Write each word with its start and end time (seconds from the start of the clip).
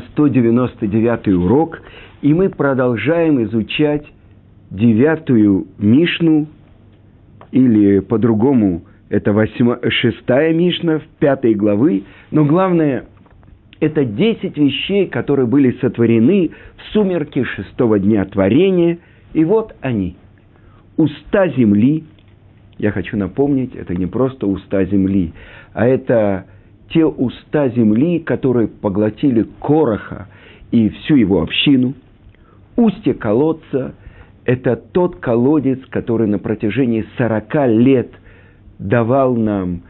199 0.00 1.28
урок, 1.28 1.82
и 2.22 2.32
мы 2.32 2.48
продолжаем 2.48 3.42
изучать 3.44 4.04
девятую 4.70 5.66
Мишну, 5.78 6.46
или 7.50 8.00
по-другому 8.00 8.82
это 9.10 9.32
восьма, 9.32 9.78
шестая 9.90 10.54
Мишна 10.54 11.00
в 11.00 11.06
пятой 11.18 11.54
главы, 11.54 12.04
но 12.30 12.44
главное, 12.46 13.04
это 13.78 14.04
десять 14.04 14.56
вещей, 14.56 15.06
которые 15.06 15.46
были 15.46 15.76
сотворены 15.80 16.50
в 16.76 16.92
сумерке 16.92 17.44
шестого 17.44 17.98
дня 17.98 18.24
творения, 18.24 18.98
и 19.34 19.44
вот 19.44 19.74
они. 19.82 20.16
Уста 20.96 21.48
земли, 21.48 22.04
я 22.78 22.90
хочу 22.90 23.16
напомнить, 23.18 23.74
это 23.74 23.94
не 23.94 24.06
просто 24.06 24.46
уста 24.46 24.84
земли, 24.84 25.32
а 25.74 25.86
это 25.86 26.46
те 26.92 27.04
уста 27.04 27.68
земли, 27.70 28.18
которые 28.18 28.68
поглотили 28.68 29.46
Короха 29.60 30.28
и 30.70 30.88
всю 30.90 31.16
его 31.16 31.42
общину. 31.42 31.94
Устье 32.76 33.14
колодца– 33.14 33.94
это 34.44 34.76
тот 34.76 35.16
колодец, 35.16 35.78
который 35.90 36.26
на 36.26 36.38
протяжении 36.38 37.04
40 37.16 37.54
лет 37.68 38.10
давал 38.78 39.36
нам 39.36 39.82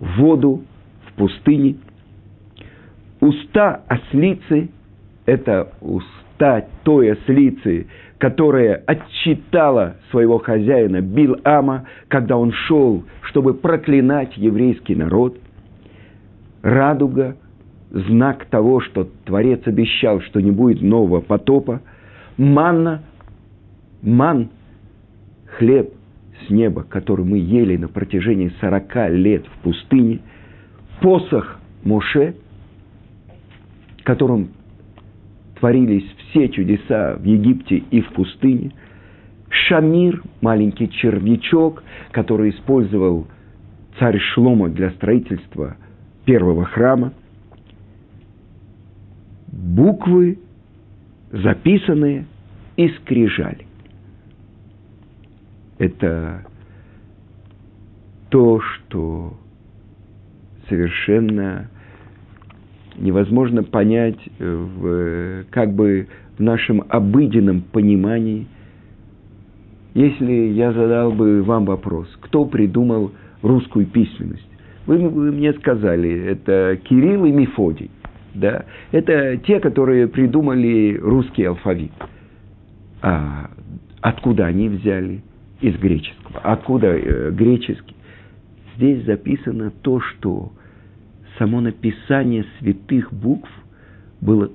воду 0.00 0.62
в 1.06 1.12
пустыне. 1.14 1.76
Уста 3.20 3.82
ослицы– 3.88 4.68
это 5.26 5.72
уста 5.80 6.66
той 6.84 7.12
ослицы, 7.12 7.86
которая 8.18 8.82
отчитала 8.86 9.96
своего 10.10 10.38
хозяина 10.38 11.00
Бил-Ама, 11.00 11.86
когда 12.08 12.36
он 12.36 12.52
шел, 12.52 13.04
чтобы 13.22 13.54
проклинать 13.54 14.36
еврейский 14.36 14.96
народ– 14.96 15.38
радуга, 16.62 17.36
знак 17.90 18.46
того, 18.46 18.80
что 18.80 19.08
Творец 19.24 19.60
обещал, 19.64 20.20
что 20.20 20.40
не 20.40 20.50
будет 20.50 20.82
нового 20.82 21.20
потопа, 21.20 21.80
манна, 22.36 23.02
ман, 24.02 24.48
хлеб 25.58 25.92
с 26.46 26.50
неба, 26.50 26.82
который 26.82 27.24
мы 27.24 27.38
ели 27.38 27.76
на 27.76 27.88
протяжении 27.88 28.52
40 28.60 29.10
лет 29.12 29.46
в 29.46 29.62
пустыне, 29.62 30.20
посох 31.00 31.58
Моше, 31.84 32.34
которым 34.02 34.48
творились 35.58 36.06
все 36.18 36.48
чудеса 36.48 37.16
в 37.16 37.24
Египте 37.24 37.76
и 37.90 38.00
в 38.00 38.08
пустыне, 38.12 38.72
Шамир, 39.48 40.22
маленький 40.40 40.90
червячок, 40.90 41.82
который 42.10 42.50
использовал 42.50 43.26
царь 43.98 44.18
Шлома 44.18 44.68
для 44.68 44.90
строительства– 44.90 45.76
первого 46.26 46.66
храма, 46.66 47.14
буквы, 49.48 50.38
записанные 51.30 52.26
и. 52.76 53.64
Это 55.78 56.44
то, 58.28 58.60
что 58.60 59.34
совершенно 60.68 61.70
невозможно 62.98 63.62
понять 63.62 64.18
в, 64.38 65.44
как 65.50 65.72
бы 65.74 66.08
в 66.38 66.42
нашем 66.42 66.82
обыденном 66.88 67.62
понимании. 67.62 68.46
Если 69.94 70.32
я 70.32 70.72
задал 70.72 71.12
бы 71.12 71.42
вам 71.42 71.66
вопрос, 71.66 72.08
кто 72.20 72.44
придумал 72.46 73.12
русскую 73.42 73.86
письменность, 73.86 74.48
вы, 74.86 75.08
вы 75.08 75.32
мне 75.32 75.52
сказали, 75.54 76.26
это 76.26 76.78
Кирилл 76.84 77.24
и 77.24 77.32
Мефодий. 77.32 77.90
Да? 78.34 78.64
Это 78.92 79.36
те, 79.38 79.60
которые 79.60 80.08
придумали 80.08 80.96
русский 81.00 81.44
алфавит. 81.44 81.92
А 83.02 83.50
откуда 84.00 84.46
они 84.46 84.68
взяли? 84.68 85.22
Из 85.62 85.74
греческого. 85.78 86.40
Откуда 86.40 86.88
э, 86.88 87.30
греческий? 87.30 87.96
Здесь 88.76 89.06
записано 89.06 89.70
то, 89.70 90.00
что 90.00 90.52
само 91.38 91.62
написание 91.62 92.44
святых 92.58 93.10
букв 93.10 93.48
было 94.20 94.50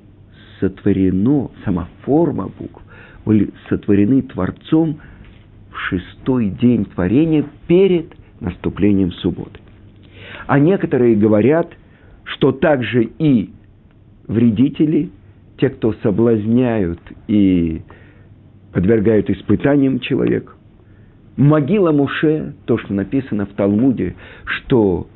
сотворено, 0.59 1.49
сама 1.65 1.87
форма 2.03 2.51
букв 2.59 2.83
были 3.25 3.49
сотворены 3.67 4.21
Творцом 4.21 4.99
в 5.71 5.77
шестой 5.89 6.49
день 6.49 6.85
творения 6.85 7.45
перед 7.67 8.13
наступлением 8.39 9.11
субботы. 9.11 9.59
А 10.47 10.59
некоторые 10.59 11.15
говорят, 11.15 11.71
что 12.23 12.51
также 12.51 13.03
и 13.03 13.51
вредители, 14.27 15.09
те, 15.57 15.69
кто 15.69 15.93
соблазняют 16.01 16.99
и 17.27 17.81
подвергают 18.73 19.29
испытаниям 19.29 19.99
человека. 19.99 20.53
Могила 21.37 21.91
Муше, 21.91 22.53
то, 22.65 22.77
что 22.77 22.93
написано 22.93 23.45
в 23.45 23.49
Талмуде, 23.49 24.15
что 24.45 25.07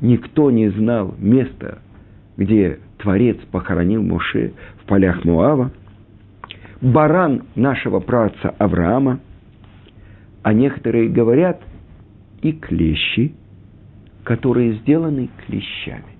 никто 0.00 0.50
не 0.50 0.70
знал 0.70 1.14
места, 1.18 1.78
где 2.36 2.78
Творец 2.98 3.36
похоронил 3.50 4.02
Муше 4.02 4.52
в 4.82 4.86
полях 4.86 5.24
Муава, 5.24 5.70
баран 6.80 7.44
нашего 7.54 8.00
праца 8.00 8.54
Авраама, 8.58 9.20
а 10.42 10.52
некоторые 10.52 11.08
говорят 11.08 11.60
и 12.42 12.52
клещи– 12.52 13.34
которые 14.30 14.74
сделаны 14.74 15.28
клещами. 15.44 16.14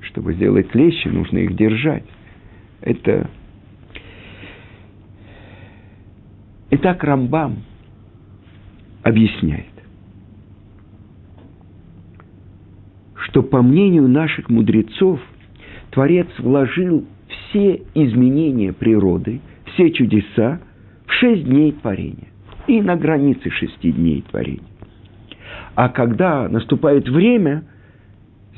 Чтобы 0.00 0.32
сделать 0.32 0.68
клещи, 0.68 1.08
нужно 1.08 1.36
их 1.36 1.54
держать. 1.54 2.04
Это... 2.80 3.28
Итак, 6.70 7.04
Рамбам 7.04 7.58
объясняет, 9.02 9.66
что 13.26 13.42
по 13.42 13.60
мнению 13.60 14.08
наших 14.08 14.48
мудрецов 14.48 15.20
Творец 15.90 16.28
вложил 16.38 17.04
все 17.28 17.82
изменения 17.94 18.72
природы, 18.72 19.42
все 19.74 19.90
чудеса 19.90 20.58
в 21.04 21.12
шесть 21.12 21.44
дней 21.44 21.72
творения 21.72 22.28
и 22.66 22.80
на 22.80 22.96
границе 22.96 23.50
шести 23.50 23.92
дней 23.92 24.22
творения. 24.22 24.71
А 25.74 25.88
когда 25.88 26.48
наступает 26.48 27.08
время, 27.08 27.64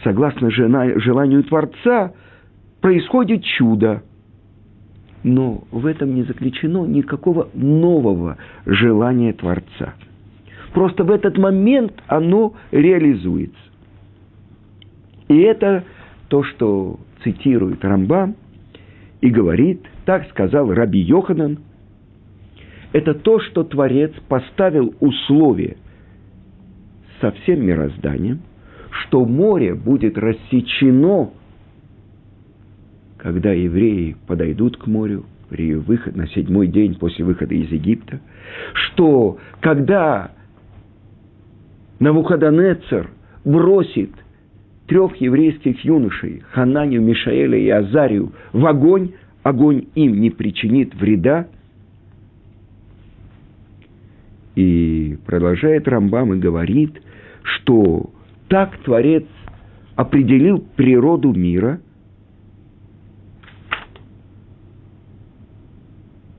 согласно 0.02 0.50
желанию 0.50 1.44
Творца, 1.44 2.12
происходит 2.80 3.44
чудо. 3.44 4.02
Но 5.22 5.64
в 5.70 5.86
этом 5.86 6.14
не 6.14 6.24
заключено 6.24 6.84
никакого 6.84 7.48
нового 7.54 8.36
желания 8.66 9.32
Творца. 9.32 9.94
Просто 10.74 11.04
в 11.04 11.10
этот 11.10 11.38
момент 11.38 11.92
оно 12.08 12.54
реализуется. 12.72 13.56
И 15.28 15.38
это 15.38 15.84
то, 16.28 16.42
что 16.42 16.98
цитирует 17.22 17.84
Рамбам 17.84 18.34
и 19.20 19.30
говорит, 19.30 19.80
так 20.04 20.28
сказал 20.30 20.72
Раби 20.72 20.98
Йоханан, 20.98 21.58
это 22.92 23.14
то, 23.14 23.40
что 23.40 23.64
Творец 23.64 24.12
поставил 24.28 24.94
условие 25.00 25.78
со 27.24 27.32
всем 27.32 27.64
мирозданием, 27.64 28.40
что 28.90 29.24
море 29.24 29.74
будет 29.74 30.18
рассечено, 30.18 31.30
когда 33.16 33.50
евреи 33.50 34.14
подойдут 34.26 34.76
к 34.76 34.86
морю 34.86 35.24
при 35.48 35.74
выходе 35.74 36.18
на 36.18 36.28
седьмой 36.28 36.66
день 36.66 36.96
после 36.96 37.24
выхода 37.24 37.54
из 37.54 37.70
Египта, 37.70 38.20
что 38.74 39.38
когда 39.60 40.32
Навуходонецер 41.98 43.08
бросит 43.46 44.10
трех 44.86 45.16
еврейских 45.16 45.82
юношей, 45.82 46.42
Хананию, 46.50 47.00
Мишаэля 47.00 47.56
и 47.56 47.70
Азарию, 47.70 48.32
в 48.52 48.66
огонь, 48.66 49.12
огонь 49.42 49.86
им 49.94 50.20
не 50.20 50.28
причинит 50.28 50.94
вреда. 50.94 51.46
И 54.56 55.16
продолжает 55.24 55.88
Рамбам 55.88 56.34
и 56.34 56.38
говорит, 56.38 57.00
что 57.44 58.10
так 58.48 58.76
Творец 58.78 59.24
определил 59.94 60.58
природу 60.76 61.32
мира, 61.32 61.80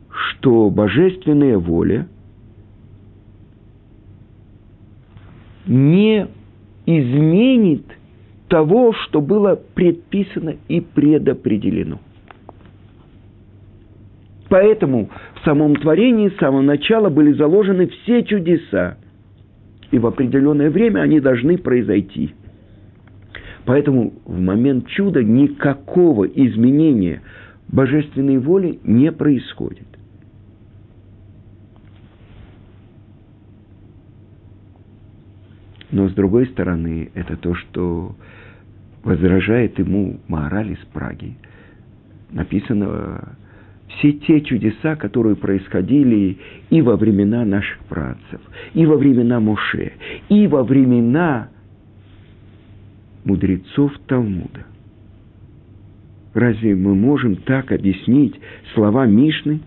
что 0.10 0.70
божественная 0.70 1.58
воля 1.58 2.08
не 5.66 6.28
изменит 6.86 7.86
того, 8.48 8.94
что 8.94 9.22
было 9.22 9.56
предписано 9.56 10.56
и 10.68 10.82
предопределено. 10.82 12.00
Поэтому 14.50 15.10
в 15.36 15.44
самом 15.44 15.76
творении 15.76 16.30
с 16.30 16.38
самого 16.38 16.62
начала 16.62 17.10
были 17.10 17.34
заложены 17.34 17.88
все 17.88 18.24
чудеса, 18.24 18.98
и 19.92 20.00
в 20.00 20.06
определенное 20.06 20.70
время 20.70 21.02
они 21.02 21.20
должны 21.20 21.58
произойти. 21.58 22.34
Поэтому 23.66 24.14
в 24.26 24.40
момент 24.40 24.88
чуда 24.88 25.24
никакого 25.24 26.26
изменения 26.26 27.22
божественной 27.68 28.38
воли 28.38 28.80
не 28.84 29.12
происходит. 29.12 29.88
Но 35.92 36.10
с 36.10 36.14
другой 36.14 36.48
стороны, 36.48 37.10
это 37.14 37.38
то, 37.38 37.56
что 37.56 38.16
возражает 39.04 39.80
ему 39.80 40.20
Маораль 40.28 40.72
из 40.72 40.86
Праги. 40.92 41.38
Написано 42.32 43.38
все 43.98 44.14
те 44.14 44.42
чудеса, 44.42 44.96
которые 44.96 45.36
происходили 45.36 46.38
и 46.70 46.82
во 46.82 46.96
времена 46.96 47.46
наших 47.46 47.80
працев, 47.86 48.42
и 48.74 48.86
во 48.86 48.98
времена 48.98 49.40
Муше, 49.40 49.94
и 50.30 50.48
во 50.48 50.64
времена 50.64 51.50
мудрецов 53.24 53.92
Талмуда. 54.08 54.66
Разве 56.34 56.76
мы 56.76 56.96
можем 56.96 57.38
так 57.38 57.72
объяснить 57.72 58.36
слова 58.74 59.06
Мишны, 59.06 59.62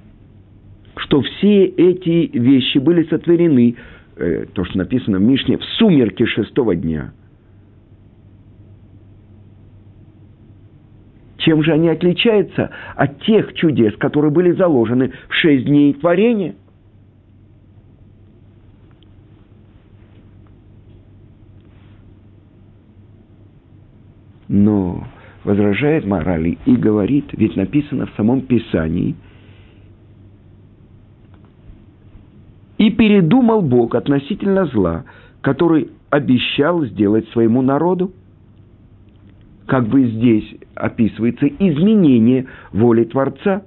что 0.96 1.22
все 1.22 1.64
эти 1.64 2.36
вещи 2.36 2.78
были 2.78 3.04
сотворены, 3.04 3.76
э, 4.16 4.46
то, 4.52 4.64
что 4.64 4.78
написано 4.78 5.18
в 5.18 5.22
Мишне, 5.22 5.56
в 5.56 5.64
сумерке 5.78 6.26
шестого 6.26 6.74
дня? 6.74 7.12
Чем 11.48 11.62
же 11.62 11.72
они 11.72 11.88
отличаются 11.88 12.68
от 12.94 13.22
тех 13.22 13.54
чудес, 13.54 13.96
которые 13.96 14.30
были 14.30 14.52
заложены 14.52 15.12
в 15.30 15.34
шесть 15.34 15.64
дней 15.64 15.94
творения? 15.94 16.56
Но 24.46 25.06
возражает 25.42 26.04
морали 26.04 26.58
и 26.66 26.76
говорит, 26.76 27.30
ведь 27.32 27.56
написано 27.56 28.04
в 28.04 28.10
самом 28.14 28.42
Писании, 28.42 29.16
и 32.76 32.90
передумал 32.90 33.62
Бог 33.62 33.94
относительно 33.94 34.66
зла, 34.66 35.06
который 35.40 35.92
обещал 36.10 36.84
сделать 36.84 37.26
своему 37.30 37.62
народу. 37.62 38.12
Как 39.66 39.86
бы 39.86 40.08
здесь 40.08 40.54
описывается 40.78 41.46
изменение 41.46 42.46
воли 42.72 43.04
Творца. 43.04 43.62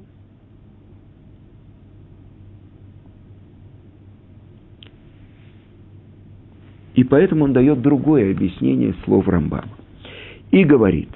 И 6.96 7.04
поэтому 7.04 7.46
он 7.46 7.54
дает 7.54 7.82
другое 7.82 8.32
объяснение 8.32 8.94
слов 9.06 9.28
Рамбама. 9.28 9.70
И 10.52 10.64
говорит, 10.64 11.10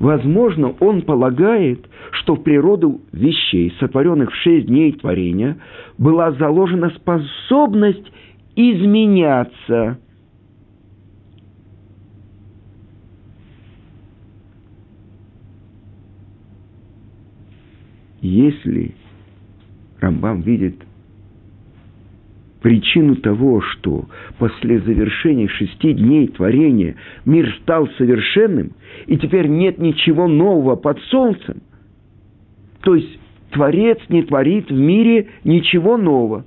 возможно, 0.00 0.74
он 0.80 1.02
полагает, 1.02 1.86
что 2.10 2.34
в 2.34 2.42
природу 2.42 3.00
вещей, 3.12 3.72
сотворенных 3.78 4.32
в 4.32 4.36
шесть 4.36 4.66
дней 4.66 4.92
творения, 4.92 5.58
была 5.98 6.32
заложена 6.32 6.90
способность 6.90 8.10
изменяться– 8.56 9.98
если 18.22 18.94
Рамбам 20.00 20.40
видит 20.40 20.76
причину 22.62 23.16
того, 23.16 23.60
что 23.60 24.08
после 24.38 24.80
завершения 24.80 25.48
шести 25.48 25.92
дней 25.92 26.28
творения 26.28 26.94
мир 27.24 27.52
стал 27.62 27.88
совершенным, 27.98 28.72
и 29.06 29.18
теперь 29.18 29.48
нет 29.48 29.78
ничего 29.78 30.28
нового 30.28 30.76
под 30.76 31.00
солнцем, 31.02 31.62
то 32.82 32.94
есть 32.94 33.18
Творец 33.52 33.98
не 34.08 34.22
творит 34.22 34.70
в 34.70 34.74
мире 34.74 35.28
ничего 35.44 35.96
нового. 35.98 36.46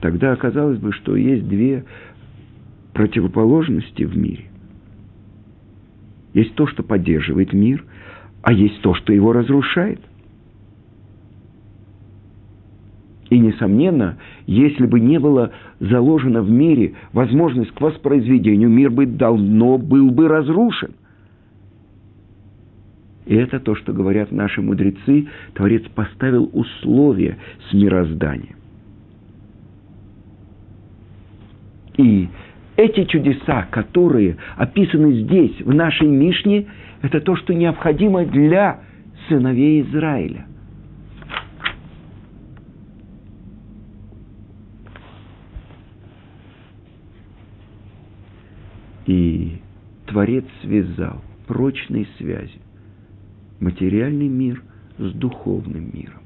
Тогда 0.00 0.32
оказалось 0.32 0.78
бы, 0.78 0.92
что 0.92 1.16
есть 1.16 1.48
две 1.48 1.84
противоположности 2.92 4.02
в 4.02 4.16
мире. 4.16 4.46
Есть 6.36 6.54
то, 6.54 6.66
что 6.66 6.82
поддерживает 6.82 7.54
мир, 7.54 7.82
а 8.42 8.52
есть 8.52 8.82
то, 8.82 8.92
что 8.92 9.10
его 9.10 9.32
разрушает. 9.32 10.02
И, 13.30 13.38
несомненно, 13.38 14.18
если 14.46 14.84
бы 14.84 15.00
не 15.00 15.18
было 15.18 15.52
заложено 15.80 16.42
в 16.42 16.50
мире 16.50 16.92
возможность 17.14 17.70
к 17.70 17.80
воспроизведению, 17.80 18.68
мир 18.68 18.90
бы 18.90 19.06
давно 19.06 19.78
был 19.78 20.10
бы 20.10 20.28
разрушен. 20.28 20.90
И 23.24 23.34
это 23.34 23.58
то, 23.58 23.74
что 23.74 23.94
говорят 23.94 24.30
наши 24.30 24.60
мудрецы, 24.60 25.28
Творец 25.54 25.84
поставил 25.94 26.50
условия 26.52 27.38
с 27.70 27.72
мирозданием. 27.72 28.56
И 31.96 32.28
эти 32.76 33.04
чудеса, 33.04 33.66
которые 33.70 34.36
описаны 34.56 35.22
здесь, 35.22 35.60
в 35.60 35.74
нашей 35.74 36.08
Мишне, 36.08 36.66
это 37.02 37.20
то, 37.20 37.36
что 37.36 37.54
необходимо 37.54 38.24
для 38.24 38.80
сыновей 39.28 39.82
Израиля. 39.82 40.46
И 49.06 49.60
Творец 50.06 50.44
связал 50.62 51.22
прочной 51.46 52.08
связи 52.18 52.60
материальный 53.60 54.28
мир 54.28 54.62
с 54.98 55.12
духовным 55.12 55.90
миром. 55.92 56.22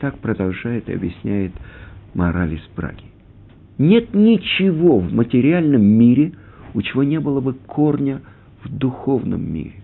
Так 0.00 0.18
продолжает 0.18 0.88
и 0.88 0.94
объясняет 0.94 1.52
мораль 2.12 2.54
из 2.54 2.62
Праги. 2.74 3.11
Нет 3.78 4.14
ничего 4.14 4.98
в 4.98 5.12
материальном 5.12 5.82
мире, 5.82 6.32
у 6.74 6.82
чего 6.82 7.02
не 7.02 7.18
было 7.20 7.40
бы 7.40 7.54
корня 7.54 8.20
в 8.62 8.68
духовном 8.68 9.52
мире. 9.52 9.74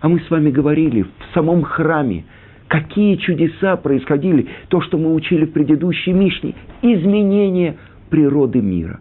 А 0.00 0.08
мы 0.08 0.20
с 0.20 0.30
вами 0.30 0.50
говорили 0.50 1.02
в 1.02 1.34
самом 1.34 1.62
храме, 1.62 2.24
какие 2.68 3.16
чудеса 3.16 3.76
происходили, 3.76 4.48
то, 4.68 4.80
что 4.80 4.98
мы 4.98 5.14
учили 5.14 5.44
в 5.44 5.52
предыдущей 5.52 6.12
Мишне, 6.12 6.54
изменение 6.82 7.76
природы 8.10 8.60
мира. 8.60 9.00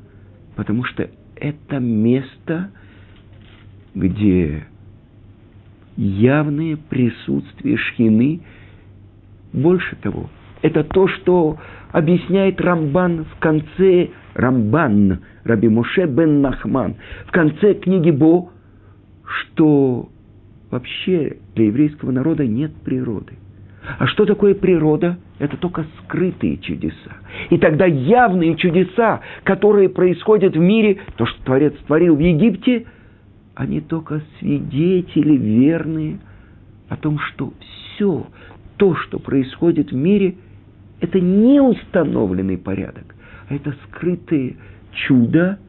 Потому 0.56 0.84
что 0.84 1.10
это 1.36 1.80
место, 1.80 2.72
где 3.94 4.66
явное 5.96 6.78
присутствие 6.78 7.78
шхины, 7.78 8.42
больше 9.54 9.96
того, 9.98 10.30
это 10.68 10.84
то, 10.84 11.08
что 11.08 11.58
объясняет 11.92 12.62
Рамбан 12.62 13.26
в 13.26 13.40
конце, 13.40 14.10
Рамбан, 14.36 15.20
Раби 15.44 15.70
Моше 15.70 16.06
бен 16.06 16.42
Нахман, 16.42 16.96
в 17.26 17.32
конце 17.32 17.74
книги 17.74 18.12
Бо, 18.12 18.50
что 19.26 20.10
вообще 20.70 21.38
для 21.56 21.66
еврейского 21.66 22.12
народа 22.12 22.46
нет 22.46 22.74
природы. 22.84 23.34
А 24.00 24.06
что 24.08 24.26
такое 24.26 24.54
природа? 24.54 25.18
Это 25.40 25.56
только 25.56 25.86
скрытые 26.00 26.58
чудеса. 26.58 27.18
И 27.50 27.58
тогда 27.58 27.86
явные 27.86 28.56
чудеса, 28.56 29.22
которые 29.44 29.88
происходят 29.88 30.56
в 30.56 30.60
мире, 30.60 30.98
то, 31.16 31.26
что 31.26 31.42
Творец 31.44 31.74
творил 31.86 32.18
в 32.18 32.20
Египте, 32.20 32.86
они 33.56 33.80
только 33.80 34.22
свидетели 34.40 35.38
верные 35.38 36.20
о 36.90 36.98
том, 36.98 37.18
что 37.20 37.54
все 37.60 38.28
то, 38.76 38.96
что 38.96 39.20
происходит 39.20 39.92
в 39.92 39.96
мире– 39.96 40.36
это 41.00 41.20
не 41.20 41.62
установленный 41.62 42.58
порядок, 42.58 43.16
а 43.50 43.56
это 43.56 43.74
скрытые 43.86 44.56
чудо, 44.92 45.60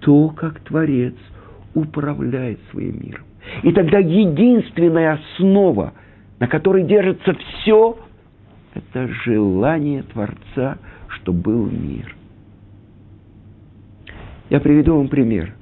то, 0.00 0.30
как 0.30 0.60
Творец 0.60 1.14
управляет 1.74 2.58
своим 2.70 3.00
миром. 3.00 3.24
И 3.62 3.72
тогда 3.72 3.98
единственная 3.98 5.20
основа, 5.36 5.92
на 6.38 6.46
которой 6.46 6.84
держится 6.84 7.34
все, 7.34 7.98
это 8.74 9.08
желание 9.24 10.02
Творца, 10.02 10.78
чтобы 11.08 11.40
был 11.40 11.70
мир. 11.70 12.14
Я 14.50 14.60
приведу 14.60 14.96
вам 14.96 15.08
пример. 15.08 15.54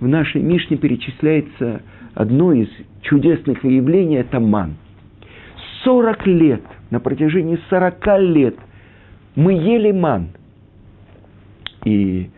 В 0.00 0.08
нашей 0.08 0.42
Мишне 0.42 0.76
перечисляется 0.76 1.82
одно 2.14 2.52
из 2.52 2.68
чудесных 3.02 3.62
выявлений– 3.62 4.16
это 4.16 4.40
ман. 4.40 4.76
Сорок 5.84 6.26
лет– 6.26 6.62
на 6.90 7.00
протяжении 7.00 7.58
40 7.68 8.06
лет 8.20 8.56
мы 9.36 9.52
ели 9.54 9.92
ман. 9.92 10.28
И 11.84 12.30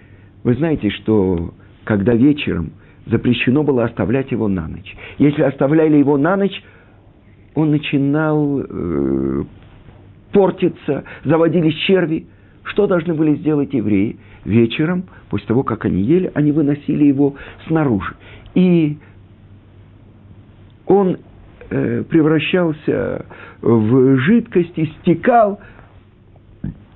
вы 0.44 0.54
знаете, 0.54 0.90
что 0.90 1.54
когда 1.85 2.14
вечером 2.14 2.73
запрещено 3.06 3.62
было 3.62 3.85
оставлять 3.85 4.30
его 4.30 4.49
на 4.49 4.68
ночь. 4.68 4.97
Если 5.18 5.42
оставляли 5.42 5.97
его 5.97 6.16
на 6.16 6.37
ночь, 6.37 6.62
он 7.54 7.71
начинал 7.71 8.61
э, 8.61 9.44
портиться, 10.32 11.04
заводились 11.25 11.75
черви. 11.87 12.26
Что 12.64 12.87
должны 12.87 13.14
были 13.14 13.35
сделать 13.37 13.75
евреи? 13.75 14.18
Вечером, 14.44 15.04
после 15.30 15.49
того, 15.49 15.62
как 15.62 15.85
они 15.85 16.02
ели, 16.02 16.30
они 16.35 16.52
выносили 16.52 17.04
его 17.04 17.35
снаружи. 17.66 18.14
И 18.54 18.99
он 20.87 21.18
превращался 22.09 23.26
в 23.61 24.17
жидкость, 24.19 24.73
истекал. 24.76 25.61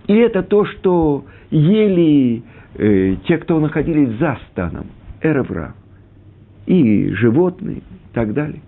И 0.06 0.14
это 0.14 0.42
то, 0.42 0.64
что 0.64 1.24
ели 1.50 2.42
э, 2.74 3.16
те, 3.26 3.38
кто 3.38 3.58
находились 3.60 4.18
за 4.18 4.38
станом, 4.50 4.86
Эревра, 5.20 5.74
и 6.66 7.10
животные, 7.10 7.78
и 7.78 8.14
так 8.14 8.32
далее. 8.34 8.60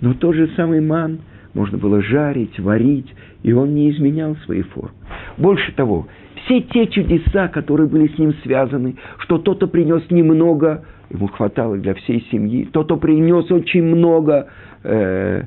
Но 0.00 0.14
тот 0.14 0.34
же 0.34 0.48
самый 0.56 0.80
ман 0.80 1.20
можно 1.54 1.78
было 1.78 2.02
жарить, 2.02 2.58
варить, 2.60 3.12
и 3.42 3.52
он 3.52 3.74
не 3.74 3.90
изменял 3.90 4.36
своей 4.44 4.62
формы. 4.62 4.92
Больше 5.36 5.72
того, 5.72 6.06
все 6.44 6.60
те 6.60 6.86
чудеса, 6.86 7.48
которые 7.48 7.88
были 7.88 8.08
с 8.08 8.18
ним 8.18 8.34
связаны, 8.42 8.96
что 9.18 9.38
кто-то 9.38 9.66
принес 9.66 10.02
немного, 10.10 10.84
ему 11.10 11.26
хватало 11.26 11.76
для 11.78 11.94
всей 11.94 12.26
семьи, 12.30 12.64
кто-то 12.64 12.96
принес 12.96 13.50
очень 13.50 13.82
много, 13.82 14.48
э, 14.82 15.42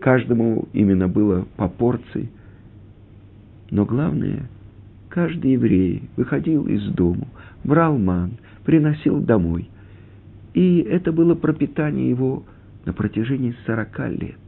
каждому 0.00 0.68
именно 0.72 1.08
было 1.08 1.46
по 1.56 1.68
порции. 1.68 2.28
Но 3.70 3.84
главное, 3.84 4.48
каждый 5.08 5.52
еврей 5.52 6.08
выходил 6.16 6.66
из 6.66 6.84
дому, 6.90 7.28
брал 7.64 7.98
ман, 7.98 8.32
приносил 8.64 9.20
домой. 9.20 9.68
И 10.54 10.78
это 10.78 11.12
было 11.12 11.34
пропитание 11.34 12.08
его 12.08 12.44
на 12.84 12.92
протяжении 12.92 13.54
сорока 13.66 14.08
лет. 14.08 14.38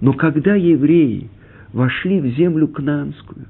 Но 0.00 0.12
когда 0.12 0.54
евреи 0.54 1.28
вошли 1.72 2.20
в 2.20 2.26
землю 2.36 2.68
кнанскую 2.68 3.46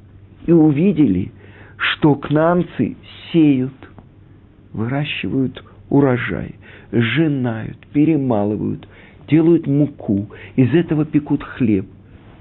и 0.47 0.53
увидели, 0.53 1.33
что 1.77 2.15
кнанцы 2.15 2.97
сеют, 3.33 3.75
выращивают 4.73 5.63
урожай, 5.89 6.57
сжинают, 6.93 7.79
перемалывают, 7.93 8.89
делают 9.29 9.67
муку, 9.67 10.31
из 10.57 10.73
этого 10.75 11.05
пекут 11.05 11.43
хлеб, 11.43 11.87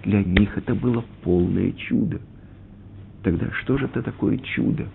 для 0.04 0.24
них 0.24 0.58
это 0.58 0.76
было 0.76 1.04
полное 1.24 1.72
чудо. 1.72 2.20
Тогда 3.24 3.48
что 3.64 3.78
же 3.78 3.86
это 3.86 4.04
такое 4.04 4.38
чудо? 4.38 4.88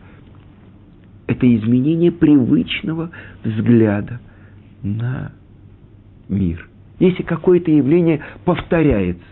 Это 1.27 1.53
изменение 1.57 2.13
привычного 2.13 3.11
взгляда 3.45 4.21
на 4.83 5.33
мир. 6.29 6.69
Если 6.99 7.23
какое-то 7.23 7.71
явление 7.71 8.21
повторяется, 8.45 9.25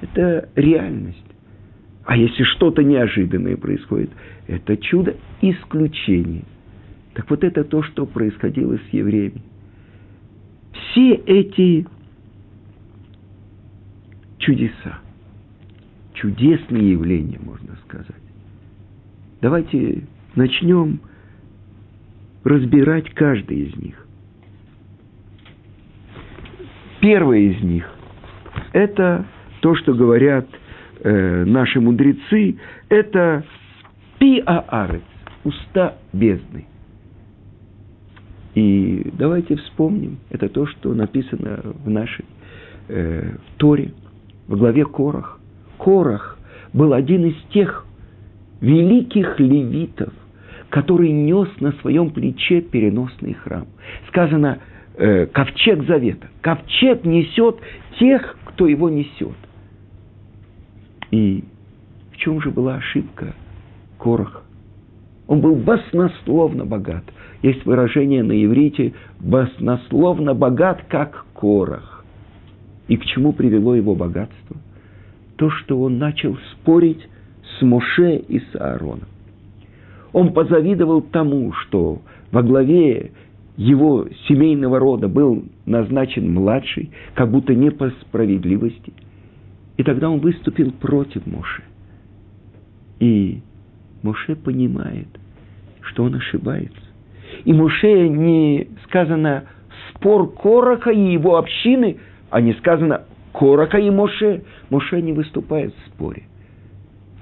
это 0.00 0.48
реальность. 0.56 1.24
А 2.04 2.16
если 2.16 2.42
что-то 2.42 2.82
неожиданное 2.82 3.56
происходит, 3.56 4.10
это 4.48 4.76
чудо 4.78 5.14
исключение. 5.42 6.44
Так 7.14 7.28
вот 7.30 7.44
это 7.44 7.62
то, 7.62 7.82
что 7.82 8.06
происходило 8.06 8.78
с 8.78 8.92
евреями. 8.92 9.42
Все 10.72 11.12
эти 11.12 11.86
чудеса, 14.40 14.98
чудесные 16.14 16.92
явления, 16.92 17.38
можно 17.40 17.76
сказать. 17.86 18.22
Давайте 19.40 20.04
начнем 20.34 21.00
разбирать 22.44 23.10
каждый 23.14 23.68
из 23.68 23.76
них. 23.76 24.06
Первое 27.00 27.38
из 27.38 27.62
них– 27.62 27.88
это 28.72 29.26
то, 29.60 29.74
что 29.76 29.94
говорят 29.94 30.46
э, 31.02 31.44
наши 31.44 31.80
мудрецы, 31.80 32.58
это 32.88 33.44
пиаарец, 34.18 35.02
уста 35.44 35.96
бездны. 36.12 36.66
И 38.54 39.10
давайте 39.14 39.56
вспомним, 39.56 40.18
это 40.28 40.48
то, 40.48 40.66
что 40.66 40.92
написано 40.92 41.60
в 41.84 41.88
нашей 41.88 42.24
э, 42.88 43.36
Торе, 43.56 43.92
в 44.50 44.56
главе 44.56 44.84
Корах. 44.84 45.38
Корах 45.78 46.36
был 46.74 46.92
один 46.92 47.24
из 47.24 47.36
тех 47.52 47.86
великих 48.60 49.38
левитов, 49.38 50.12
который 50.68 51.10
нес 51.10 51.48
на 51.60 51.72
своем 51.80 52.10
плече 52.10 52.60
переносный 52.60 53.34
храм. 53.34 53.66
Сказано, 54.08 54.58
э, 54.96 55.26
ковчег 55.26 55.86
завета. 55.86 56.28
Ковчег 56.42 57.04
несет 57.04 57.58
тех, 57.98 58.36
кто 58.46 58.66
его 58.66 58.90
несет. 58.90 59.36
И 61.12 61.44
в 62.12 62.16
чем 62.16 62.42
же 62.42 62.50
была 62.50 62.74
ошибка 62.74 63.34
Короха? 63.98 64.40
Он 65.28 65.40
был 65.40 65.54
баснословно 65.54 66.64
богат. 66.66 67.04
Есть 67.42 67.64
выражение 67.64 68.24
на 68.24 68.32
иврите 68.44 68.94
«баснословно 69.20 70.34
богат, 70.34 70.84
как 70.88 71.24
Корах». 71.34 71.89
И 72.90 72.96
к 72.96 73.04
чему 73.06 73.32
привело 73.32 73.76
его 73.76 73.94
богатство? 73.94 74.56
То, 75.36 75.48
что 75.48 75.80
он 75.80 75.98
начал 75.98 76.36
спорить 76.52 77.08
с 77.56 77.62
Моше 77.62 78.16
и 78.16 78.40
с 78.40 78.56
Аароном. 78.56 79.06
Он 80.12 80.32
позавидовал 80.32 81.00
тому, 81.00 81.52
что 81.52 82.02
во 82.32 82.42
главе 82.42 83.12
его 83.56 84.08
семейного 84.26 84.80
рода 84.80 85.06
был 85.06 85.44
назначен 85.66 86.34
младший, 86.34 86.90
как 87.14 87.30
будто 87.30 87.54
не 87.54 87.70
по 87.70 87.90
справедливости. 87.90 88.92
И 89.76 89.84
тогда 89.84 90.10
он 90.10 90.18
выступил 90.18 90.72
против 90.72 91.24
Моше. 91.26 91.62
И 92.98 93.40
Моше 94.02 94.34
понимает, 94.34 95.06
что 95.82 96.02
он 96.02 96.16
ошибается. 96.16 96.82
И 97.44 97.52
Моше 97.52 98.08
не 98.08 98.66
сказано 98.82 99.44
спор 99.94 100.32
Короха 100.32 100.90
и 100.90 101.12
его 101.12 101.36
общины, 101.36 101.98
а 102.30 102.40
не 102.40 102.54
сказано 102.54 103.02
Короха 103.32 103.78
и 103.78 103.90
Моше. 103.90 104.42
Моше 104.70 105.00
не 105.02 105.12
выступает 105.12 105.74
в 105.74 105.86
споре. 105.88 106.24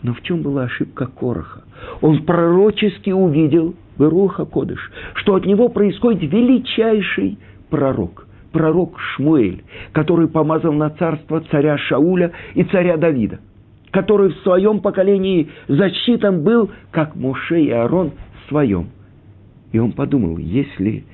Но 0.02 0.14
в 0.14 0.22
чем 0.22 0.42
была 0.42 0.64
ошибка 0.64 1.06
Короха? 1.06 1.64
Он 2.00 2.22
пророчески 2.24 3.10
увидел– 3.10 3.74
Беруха 3.98 4.44
Кодыш, 4.44 4.90
что 5.14 5.34
от 5.34 5.44
него 5.44 5.68
происходит 5.68 6.32
величайший 6.32 7.38
пророк, 7.68 8.26
пророк 8.52 8.98
Шмуэль, 8.98 9.64
который 9.92 10.28
помазал 10.28 10.72
на 10.72 10.90
царство 10.90 11.42
царя 11.50 11.76
Шауля 11.76 12.32
и 12.54 12.62
царя 12.64 12.96
Давида, 12.96 13.40
который 13.90 14.30
в 14.30 14.38
своем 14.38 14.80
поколении 14.80 15.50
засчитан 15.66 16.44
был, 16.44 16.70
как 16.92 17.16
Моше 17.16 17.60
и 17.60 17.70
Аарон 17.70 18.12
в 18.12 18.48
своем. 18.48 18.88
И 19.72 19.78
он 19.78 19.92
подумал, 19.92 20.38
если 20.38 21.04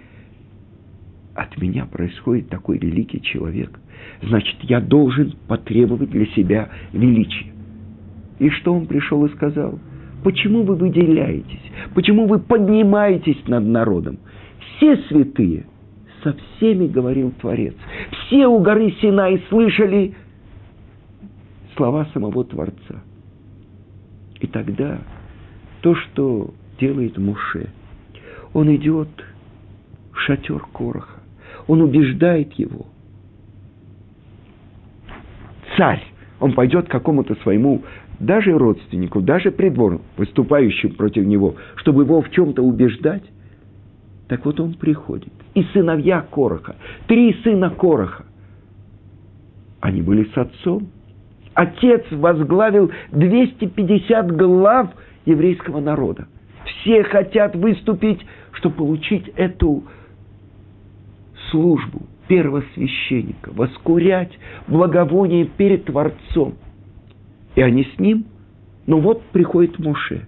от 1.55 1.63
меня 1.63 1.87
происходит 1.87 2.49
такой 2.49 2.79
великий 2.79 3.23
человек, 3.23 3.79
значит, 4.23 4.57
я 4.63 4.81
должен 4.81 5.35
потребовать 5.49 6.11
для 6.11 6.27
себя 6.27 6.69
величия. 6.93 7.53
И 8.39 8.51
что 8.51 8.75
он 8.75 8.87
пришел 8.87 9.25
и 9.25 9.33
сказал– 9.35 9.79
Почему 10.25 10.63
вы 10.63 10.75
выделяетесь? 10.75 11.61
Почему 11.95 12.27
вы 12.27 12.39
поднимаетесь 12.39 13.47
над 13.47 13.65
народом? 13.67 14.19
Все 14.59 14.97
святые, 15.09 15.67
со 16.23 16.33
всеми 16.33 16.87
говорил 16.87 17.31
Творец. 17.33 17.75
Все 18.11 18.47
у 18.47 18.59
горы 18.61 18.91
Синай 19.03 19.45
слышали 19.51 20.15
слова 21.77 22.07
самого 22.15 22.43
Творца. 22.45 23.03
И 24.41 24.47
тогда 24.47 25.03
то, 25.83 25.95
что 25.95 26.55
делает 26.81 27.19
Муше, 27.19 27.69
он 28.55 28.75
идет 28.75 29.11
в 30.13 30.21
шатер 30.21 30.61
Короха, 30.73 31.21
он 31.67 31.83
убеждает 31.83 32.53
его. 32.55 32.87
Царь, 35.77 36.03
он 36.41 36.53
пойдет 36.53 36.89
к 36.89 36.91
какому-то 36.91 37.35
своему 37.37 37.83
даже 38.21 38.57
родственнику, 38.57 39.21
даже 39.21 39.51
придворным, 39.51 40.03
выступающим 40.17 40.95
против 40.95 41.25
него, 41.25 41.57
чтобы 41.77 42.05
его 42.05 42.23
в 42.23 42.31
чем-то 42.31 42.63
убеждать, 42.63 43.25
так 44.29 44.45
вот 44.45 44.61
он 44.61 44.75
приходит. 44.75 45.33
И 45.55 45.63
сыновья 45.73 46.25
Короха, 46.31 46.77
три 47.07 47.35
сына 47.43 47.71
Короха, 47.71 48.25
они 49.81 50.01
были 50.01 50.25
с 50.25 50.37
отцом. 50.37 50.89
Отец 51.53 52.05
возглавил 52.11 52.91
250 53.13 54.35
глав 54.35 54.91
еврейского 55.27 55.81
народа. 55.81 56.27
Все 56.65 57.05
хотят 57.05 57.55
выступить, 57.55 58.21
чтобы 58.53 58.77
получить 58.77 59.29
эту 59.37 59.85
службу 61.55 62.03
первосвященника, 62.27 63.53
воскурять 63.53 64.37
благовоние 64.67 65.45
перед 65.45 65.85
Творцом. 65.85 66.55
И 67.55 67.63
они 67.63 67.85
с 67.85 67.99
ним. 67.99 68.25
Но 68.87 68.99
вот 68.99 69.23
приходит 69.27 69.79
Муше, 69.79 70.27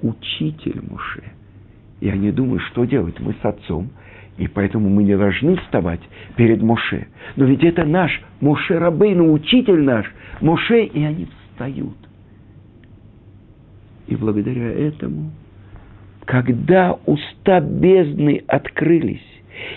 учитель 0.00 0.80
Муше. 0.88 1.24
И 2.00 2.08
они 2.08 2.30
думают, 2.30 2.62
что 2.70 2.84
делать? 2.84 3.18
Мы 3.18 3.34
с 3.42 3.44
отцом, 3.44 3.90
и 4.38 4.46
поэтому 4.46 4.88
мы 4.88 5.02
не 5.02 5.16
должны 5.16 5.56
вставать 5.56 6.00
перед 6.36 6.62
Моше. 6.62 7.08
Но 7.36 7.44
ведь 7.44 7.64
это 7.64 7.84
наш 7.84 8.22
Моше 8.40 8.78
Рабейну, 8.78 9.32
учитель 9.32 9.82
наш, 9.82 10.06
Моше, 10.40 10.84
и 10.84 11.02
они 11.02 11.26
встают. 11.50 11.96
И 14.06 14.16
благодаря 14.16 14.70
этому, 14.70 15.30
когда 16.24 16.96
уста 17.06 17.60
бездны 17.60 18.44
открылись, 18.46 19.20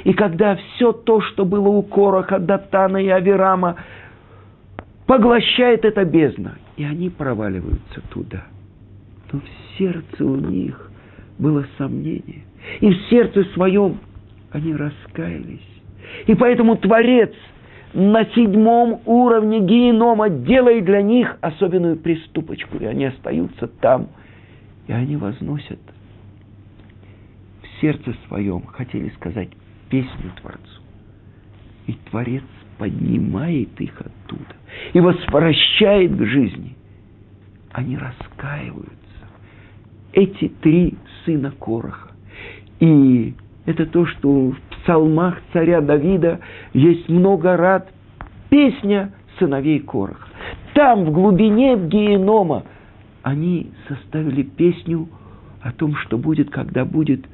и 0.04 0.14
когда 0.14 0.56
все 0.56 0.92
то, 0.92 1.22
что 1.22 1.46
было 1.46 1.68
у 1.68 1.84
Короха, 1.84 2.40
Датана 2.40 2.98
и 2.98 3.08
Аверама, 3.08 3.76
поглощает 5.06 5.86
эта 5.86 6.06
бездна, 6.06 6.58
и 6.76 6.84
они 6.84 7.10
проваливаются 7.10 8.02
туда. 8.10 8.46
Но 9.32 9.40
в 9.40 9.78
сердце 9.78 10.24
у 10.24 10.36
них 10.36 10.92
было 11.38 11.66
сомнение. 11.78 12.44
И 12.80 12.90
в 12.90 13.02
сердце 13.10 13.44
своем 13.54 14.00
они 14.52 14.76
раскаялись. 14.76 15.68
И 16.26 16.36
поэтому 16.36 16.78
Творец 16.78 17.34
на 17.94 18.26
седьмом 18.26 19.02
уровне 19.06 19.60
генома 19.60 20.30
делает 20.30 20.86
для 20.86 21.02
них 21.02 21.38
особенную 21.42 21.98
приступочку. 21.98 22.78
И 22.78 22.86
они 22.86 23.06
остаются 23.06 23.68
там. 23.68 24.10
И 24.88 24.94
они 24.94 25.18
возносят 25.18 25.80
в 27.62 27.82
сердце 27.82 28.16
своем, 28.28 28.66
хотели 28.68 29.10
сказать, 29.10 29.50
песню 29.90 30.32
Творцу. 30.42 30.82
И 31.88 31.94
Творец 32.10 32.44
поднимает 32.78 33.80
их 33.80 34.00
оттуда 34.00 34.56
и 34.94 35.00
возвращает 35.00 36.16
к 36.16 36.26
жизни. 36.26 36.76
Они 37.72 37.98
раскаиваются. 37.98 38.94
Эти 40.14 40.50
три 40.62 40.96
сына 41.26 41.52
Короха. 41.60 42.12
И 42.80 43.34
это 43.66 43.86
то, 43.86 44.06
что 44.06 44.52
в 44.52 44.58
псалмах 44.70 45.42
царя 45.54 45.82
Давида 45.82 46.40
есть 46.74 47.10
много 47.10 47.58
рад. 47.58 47.92
Песня 48.50 49.14
сыновей 49.40 49.80
Короха. 49.80 50.28
Там, 50.74 51.06
в 51.06 51.12
глубине 51.12 51.76
генома, 51.76 52.64
они 53.24 53.72
составили 53.88 54.44
песню 54.44 55.10
о 55.62 55.72
том, 55.72 55.96
что 55.96 56.18
будет, 56.18 56.50
когда 56.50 56.86
будет 56.86 57.26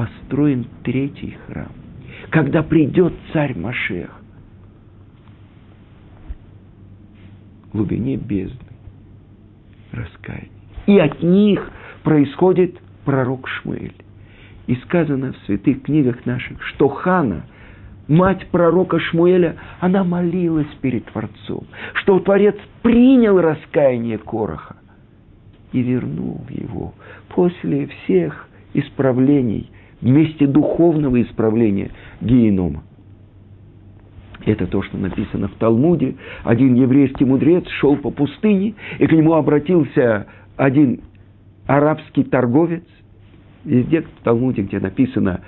построен 0.00 0.64
третий 0.82 1.36
храм. 1.46 1.72
Когда 2.30 2.62
придет 2.62 3.12
царь 3.34 3.54
Машех. 3.54 4.08
В 7.66 7.76
глубине 7.76 8.16
бездны 8.16 8.56
раскаяние. 9.92 10.48
И 10.86 10.98
от 10.98 11.22
них 11.22 11.70
происходит 12.02 12.80
пророк 13.04 13.46
Шмуэль. 13.46 13.94
И 14.68 14.74
сказано 14.76 15.34
в 15.34 15.36
святых 15.44 15.82
книгах 15.82 16.24
наших, 16.24 16.62
что 16.62 16.88
Хана, 16.88 17.44
мать 18.08 18.46
пророка 18.50 18.98
Шмуэля, 18.98 19.56
она 19.80 20.02
молилась 20.02 20.74
перед 20.80 21.04
Творцом, 21.12 21.66
что 21.94 22.18
Творец 22.20 22.56
принял 22.80 23.38
раскаяние 23.38 24.16
Короха 24.16 24.76
и 25.72 25.82
вернул 25.82 26.40
его 26.48 26.94
после 27.28 27.88
всех 27.88 28.48
исправлений, 28.72 29.70
вместе 30.00 30.46
духовного 30.46 31.20
исправления 31.22 31.90
генома. 32.20 32.82
Это 34.44 34.66
то, 34.66 34.82
что 34.82 34.96
написано 34.96 35.48
в 35.48 35.54
Талмуде. 35.56 36.16
Один 36.44 36.74
еврейский 36.74 37.24
мудрец 37.24 37.66
шел 37.68 37.96
по 37.96 38.10
пустыне, 38.10 38.74
и 38.98 39.06
к 39.06 39.12
нему 39.12 39.34
обратился 39.34 40.26
один 40.56 41.00
арабский 41.66 42.24
торговец– 42.24 42.82
Везде 43.64 44.02
в 44.02 44.08
Талмуде, 44.24 44.62
где 44.62 44.80
написано 44.80 45.42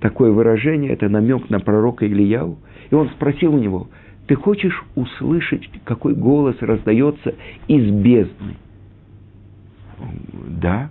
такое 0.00 0.32
выражение, 0.32 0.92
это 0.92 1.08
намек 1.08 1.48
на 1.48 1.60
пророка 1.60 2.06
Ильяу. 2.06 2.58
И 2.90 2.94
он 2.94 3.08
спросил 3.10 3.54
у 3.54 3.58
него, 3.58 3.88
ты 4.26 4.34
хочешь 4.34 4.84
услышать, 4.96 5.68
какой 5.84 6.14
голос 6.14 6.56
раздается 6.60 7.34
из 7.68 7.90
бездны? 7.90 8.56
Да. 10.48 10.90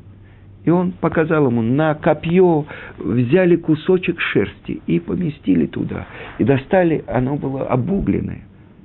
И 0.65 0.69
он 0.69 0.91
показал 0.91 1.48
ему, 1.48 1.62
на 1.62 1.93
копье 1.95 2.65
взяли 2.98 3.55
кусочек 3.55 4.19
шерсти 4.19 4.82
и 4.88 4.99
поместили 4.99 5.67
туда. 5.67 6.08
И 6.38 6.43
достали, 6.43 7.04
оно 7.08 7.38
было 7.38 7.67
обугленное. 7.67 8.41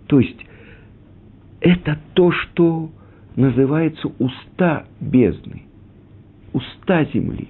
То 0.06 0.20
есть, 0.20 0.46
это 1.60 1.98
то, 2.14 2.30
что 2.32 2.90
называется 3.34 4.08
уста 4.18 4.84
бездны 5.00 5.62
уста 6.52 7.04
земли. 7.12 7.48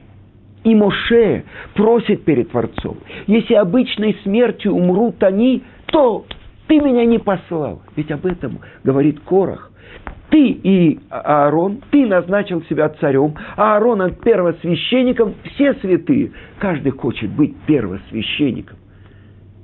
И 0.64 0.74
Моше 0.74 1.44
просит 1.74 2.24
перед 2.24 2.50
Творцом, 2.50 2.98
если 3.26 3.54
обычной 3.54 4.16
смертью 4.22 4.74
умрут 4.74 5.22
они, 5.22 5.62
то 5.86 6.26
ты 6.66 6.80
меня 6.80 7.06
не 7.06 7.18
послал. 7.18 7.82
Ведь 7.96 8.10
об 8.10 8.26
этом 8.26 8.60
говорит 8.84 9.20
Корах. 9.20 9.72
Ты 10.30 10.48
и 10.48 11.00
Аарон, 11.10 11.80
ты 11.90 12.06
назначил 12.06 12.62
себя 12.62 12.88
царем, 12.88 13.34
а 13.56 13.74
Аарона 13.74 14.10
первосвященником, 14.10 15.34
все 15.44 15.74
святые. 15.74 16.32
Каждый 16.58 16.92
хочет 16.92 17.30
быть 17.30 17.56
первосвященником. 17.66 18.78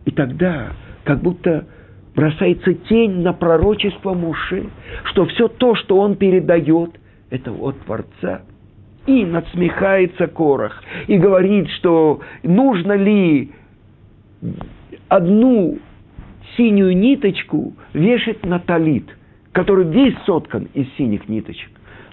И 0.04 0.10
тогда 0.10 0.72
как 1.04 1.20
будто 1.20 1.66
бросается 2.14 2.74
тень 2.74 3.22
на 3.22 3.32
пророчество 3.32 4.14
Муше, 4.14 4.66
что 5.04 5.26
все 5.26 5.48
то, 5.48 5.74
что 5.76 5.98
он 5.98 6.16
передает, 6.16 6.98
это 7.30 7.52
от 7.52 7.78
Творца– 7.80 8.42
и 9.06 9.24
надсмехается 9.24 10.26
Корах 10.26 10.82
и 11.06 11.16
говорит, 11.16 11.68
что 11.78 12.20
нужно 12.42 12.92
ли 12.92 13.50
одну 15.08 15.78
синюю 16.56 16.96
ниточку 16.96 17.74
вешать 17.94 18.44
на 18.44 18.58
талит, 18.58 19.15
который 19.56 19.86
весь 19.86 20.14
соткан 20.26 20.68
из 20.74 20.86
синих 20.98 21.30
ниточек. 21.30 21.70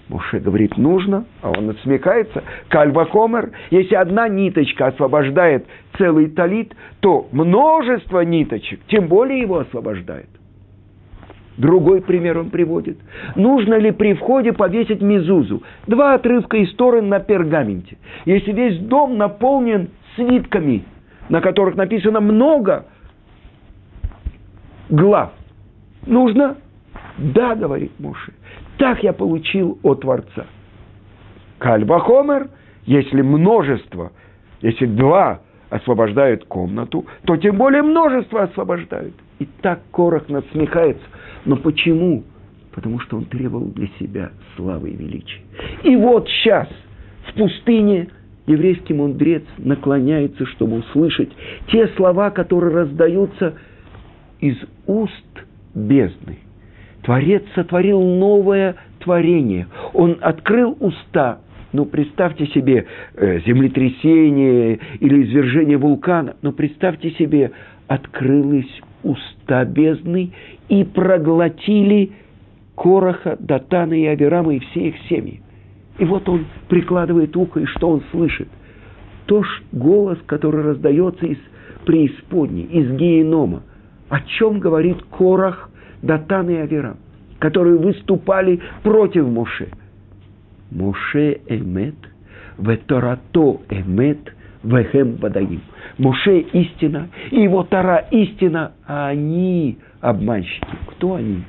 Моше 0.08 0.38
говорит, 0.38 0.78
нужно, 0.78 1.26
а 1.42 1.50
он 1.50 1.68
отсмекается. 1.68 2.42
Кальвахомер, 2.68 3.50
если 3.70 3.96
одна 3.96 4.28
ниточка 4.28 4.86
освобождает 4.86 5.66
целый 5.98 6.30
талит, 6.30 6.74
то 7.00 7.28
множество 7.32 8.20
ниточек, 8.24 8.80
тем 8.86 9.08
более 9.08 9.42
его 9.42 9.58
освобождает. 9.58 10.30
Другой 11.58 12.00
пример 12.00 12.38
он 12.38 12.48
приводит. 12.48 12.96
Нужно 13.36 13.74
ли 13.74 13.90
при 13.90 14.14
входе 14.14 14.54
повесить 14.54 15.02
мизузу? 15.02 15.62
Два 15.86 16.14
отрывка 16.14 16.56
из 16.56 16.74
Торы 16.76 17.02
на 17.02 17.20
пергаменте. 17.20 17.98
Если 18.24 18.52
весь 18.52 18.78
дом 18.78 19.18
наполнен 19.18 19.90
свитками, 20.16 20.82
на 21.28 21.42
которых 21.42 21.76
написано 21.76 22.20
много 22.20 22.86
глав, 24.88 25.32
нужно? 26.06 26.56
Да, 27.18 27.54
говорит 27.54 27.92
Муше. 27.98 28.32
Так 28.78 29.02
я 29.02 29.12
получил 29.12 29.78
от 29.82 30.00
Творца. 30.00 30.46
Кальбахомер, 31.58 32.48
если 32.86 33.22
множество, 33.22 34.12
если 34.60 34.86
два 34.86 35.40
освобождают 35.70 36.44
комнату, 36.44 37.06
то 37.24 37.36
тем 37.36 37.56
более 37.56 37.82
множество 37.82 38.42
освобождают. 38.42 39.14
И 39.38 39.46
так 39.62 39.80
Корах 39.90 40.28
насмехается– 40.28 41.04
но 41.44 41.56
почему? 41.56 42.24
Потому 42.72 42.98
что 43.00 43.16
он 43.16 43.26
требовал 43.26 43.66
для 43.66 43.88
себя 43.98 44.30
славы 44.56 44.90
и 44.90 44.96
величия. 44.96 45.42
И 45.82 45.94
вот 45.96 46.28
сейчас 46.28 46.68
в 47.28 47.34
пустыне 47.34 48.08
еврейский 48.46 48.94
мудрец 48.94 49.44
наклоняется, 49.58 50.46
чтобы 50.46 50.78
услышать 50.78 51.30
те 51.68 51.88
слова, 51.96 52.30
которые 52.30 52.74
раздаются 52.74 53.54
из 54.40 54.56
уст 54.86 55.44
бездны. 55.74 56.38
Творец 57.04 57.42
сотворил 57.54 58.00
новое 58.00 58.76
творение. 59.00 59.68
Он 59.92 60.18
открыл 60.20 60.76
уста. 60.80 61.40
Ну, 61.72 61.84
представьте 61.84 62.46
себе 62.46 62.86
э, 63.14 63.40
землетрясение 63.40 64.78
или 65.00 65.24
извержение 65.24 65.76
вулкана. 65.76 66.36
Но 66.40 66.52
представьте 66.52 67.10
себе, 67.12 67.52
открылись 67.88 68.80
уста 69.02 69.64
бездны 69.64 70.32
и 70.68 70.84
проглотили 70.84 72.12
Короха, 72.74 73.36
Датана 73.38 73.94
и 73.94 74.06
Авирама 74.06 74.54
и 74.54 74.60
все 74.60 74.88
их 74.88 74.94
семьи. 75.08 75.42
И 75.98 76.04
вот 76.04 76.28
он 76.28 76.46
прикладывает 76.68 77.36
ухо, 77.36 77.60
и 77.60 77.66
что 77.66 77.90
он 77.90 78.02
слышит? 78.10 78.48
То 79.26 79.42
ж 79.42 79.62
голос, 79.72 80.18
который 80.26 80.62
раздается 80.62 81.26
из 81.26 81.38
преисподней, 81.84 82.64
из 82.64 82.90
генома. 82.92 83.62
О 84.08 84.20
чем 84.20 84.58
говорит 84.58 85.02
Корах, 85.10 85.70
Датан 86.04 86.50
и 86.50 86.54
Авирам, 86.54 86.98
которые 87.38 87.76
выступали 87.76 88.60
против 88.82 89.26
Моше. 89.26 89.68
Моше 90.70 91.40
эмет, 91.48 91.94
веторато 92.58 93.60
эмет, 93.70 94.34
вехем 94.62 95.14
бадаим. 95.14 95.62
Моше 95.98 96.40
истина, 96.40 97.08
и 97.30 97.40
его 97.42 97.62
Тара 97.62 98.06
истина, 98.10 98.72
а 98.86 99.08
они 99.08 99.78
обманщики. 100.00 100.66
Кто 100.88 101.14
они? 101.14 101.44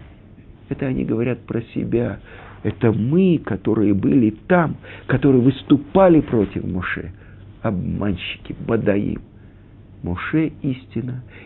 Это 0.69 0.85
они 0.85 1.03
говорят 1.03 1.39
про 1.41 1.61
себя. 1.73 2.19
Это 2.63 2.91
мы, 2.91 3.39
которые 3.43 3.93
были 3.93 4.31
там, 4.47 4.77
которые 5.07 5.41
выступали 5.41 6.21
против 6.21 6.63
Моше. 6.65 7.11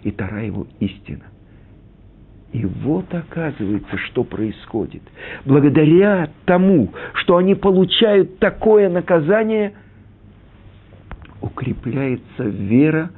И 0.04 0.12
вот 2.66 3.14
оказывается, 3.14 3.98
что 3.98 4.24
происходит. 4.24 5.04
Благодаря 5.46 6.30
тому, 6.46 6.90
что 7.14 7.38
они 7.38 7.56
получают 7.56 8.40
такое 8.40 8.90
наказание, 8.90 9.74
укрепляется 11.42 12.44
вера 12.44 13.12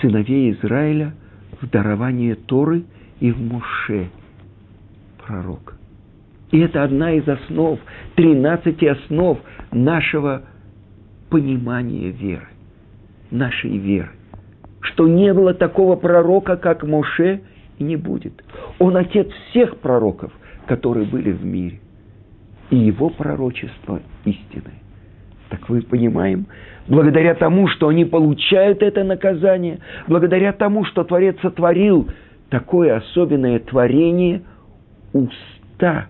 сыновей 0.00 0.52
Израиля 0.52 1.14
в 1.60 1.68
дарование 1.70 2.34
Торы 2.34 2.84
и 3.20 3.32
в 3.32 3.40
Муше, 3.40 4.10
пророк. 5.24 5.76
И 6.50 6.58
это 6.60 6.84
одна 6.84 7.12
из 7.12 7.26
основ, 7.26 7.80
13 8.16 8.82
основ 8.84 9.38
нашего 9.72 10.42
понимания 11.30 12.10
веры, 12.10 12.48
нашей 13.30 13.78
веры. 13.78 14.10
Что 14.80 15.08
не 15.08 15.32
было 15.32 15.54
такого 15.54 15.96
пророка, 15.96 16.56
как 16.56 16.84
Моше, 16.84 17.40
и 17.78 17.84
не 17.84 17.96
будет. 17.96 18.44
Он 18.78 18.96
отец 18.96 19.28
всех 19.50 19.78
пророков, 19.78 20.32
которые 20.66 21.06
были 21.06 21.32
в 21.32 21.44
мире. 21.44 21.80
И 22.70 22.76
его 22.76 23.10
пророчество 23.10 24.00
истины. 24.24 24.72
Так 25.50 25.68
вы 25.68 25.82
понимаем, 25.82 26.46
благодаря 26.88 27.34
тому, 27.34 27.68
что 27.68 27.88
они 27.88 28.04
получают 28.04 28.82
это 28.82 29.04
наказание, 29.04 29.80
благодаря 30.08 30.52
тому, 30.52 30.84
что 30.84 31.04
Творец 31.04 31.36
сотворил 31.42 32.08
такое 32.48 32.96
особенное 32.96 33.58
творение, 33.60 34.42
уста 35.12 36.06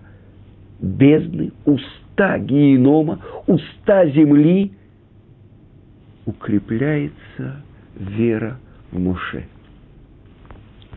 бездны, 0.79 1.51
уста 1.65 2.39
генома, 2.39 3.19
уста 3.45 4.07
земли, 4.07 4.71
укрепляется 6.25 7.63
вера 7.95 8.57
в 8.91 8.99
Моше. 8.99 9.45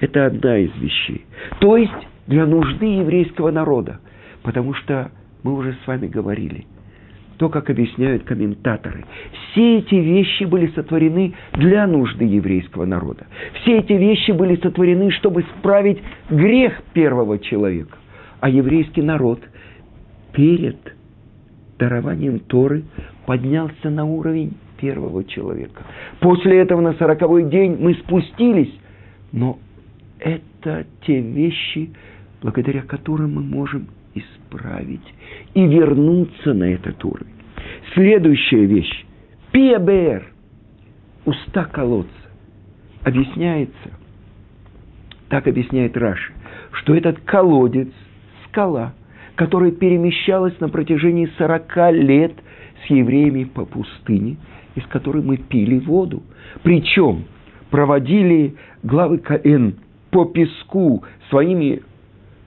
Это 0.00 0.26
одна 0.26 0.58
из 0.58 0.74
вещей. 0.76 1.24
То 1.60 1.76
есть 1.76 1.92
для 2.26 2.46
нужды 2.46 2.86
еврейского 2.86 3.50
народа. 3.50 4.00
Потому 4.42 4.74
что 4.74 5.10
мы 5.42 5.54
уже 5.54 5.76
с 5.84 5.86
вами 5.86 6.06
говорили, 6.06 6.66
то, 7.38 7.48
как 7.48 7.70
объясняют 7.70 8.24
комментаторы, 8.24 9.04
все 9.50 9.78
эти 9.78 9.94
вещи 9.94 10.44
были 10.44 10.68
сотворены 10.68 11.34
для 11.54 11.86
нужды 11.86 12.24
еврейского 12.24 12.84
народа. 12.84 13.26
Все 13.60 13.78
эти 13.78 13.92
вещи 13.92 14.32
были 14.32 14.56
сотворены, 14.56 15.10
чтобы 15.12 15.42
исправить 15.42 15.98
грех 16.30 16.82
первого 16.92 17.38
человека. 17.38 17.96
А 18.40 18.48
еврейский 18.48 19.02
народ 19.02 19.40
перед 20.32 20.76
дарованием 21.78 22.40
Торы 22.40 22.84
поднялся 23.26 23.90
на 23.90 24.04
уровень 24.04 24.54
первого 24.80 25.24
человека. 25.24 25.82
После 26.20 26.58
этого 26.58 26.80
на 26.80 26.94
сороковой 26.94 27.44
день 27.44 27.76
мы 27.80 27.94
спустились, 27.94 28.72
но 29.32 29.58
это 30.20 30.86
те 31.06 31.20
вещи, 31.20 31.90
благодаря 32.42 32.82
которым 32.82 33.34
мы 33.34 33.42
можем 33.42 33.88
исправить 34.14 35.14
и 35.54 35.66
вернуться 35.66 36.54
на 36.54 36.64
этот 36.64 37.04
уровень. 37.04 37.34
Следующая 37.94 38.64
вещь. 38.64 39.04
Пиабер. 39.52 40.26
Уста 41.24 41.64
колодца. 41.64 42.10
Объясняется, 43.04 43.90
так 45.28 45.46
объясняет 45.46 45.96
Раши, 45.96 46.32
что 46.72 46.94
этот 46.94 47.20
колодец, 47.20 47.88
скала, 48.46 48.94
которая 49.34 49.70
перемещалась 49.70 50.58
на 50.60 50.68
протяжении 50.68 51.30
40 51.38 51.92
лет 51.92 52.32
с 52.84 52.90
евреями 52.90 53.44
по 53.44 53.64
пустыне, 53.64 54.36
из 54.74 54.84
которой 54.86 55.22
мы 55.22 55.36
пили 55.36 55.78
воду. 55.78 56.22
Причем 56.62 57.24
проводили 57.70 58.56
главы 58.82 59.18
Каэн 59.18 59.76
по 60.18 60.24
песку 60.24 61.04
своими 61.30 61.80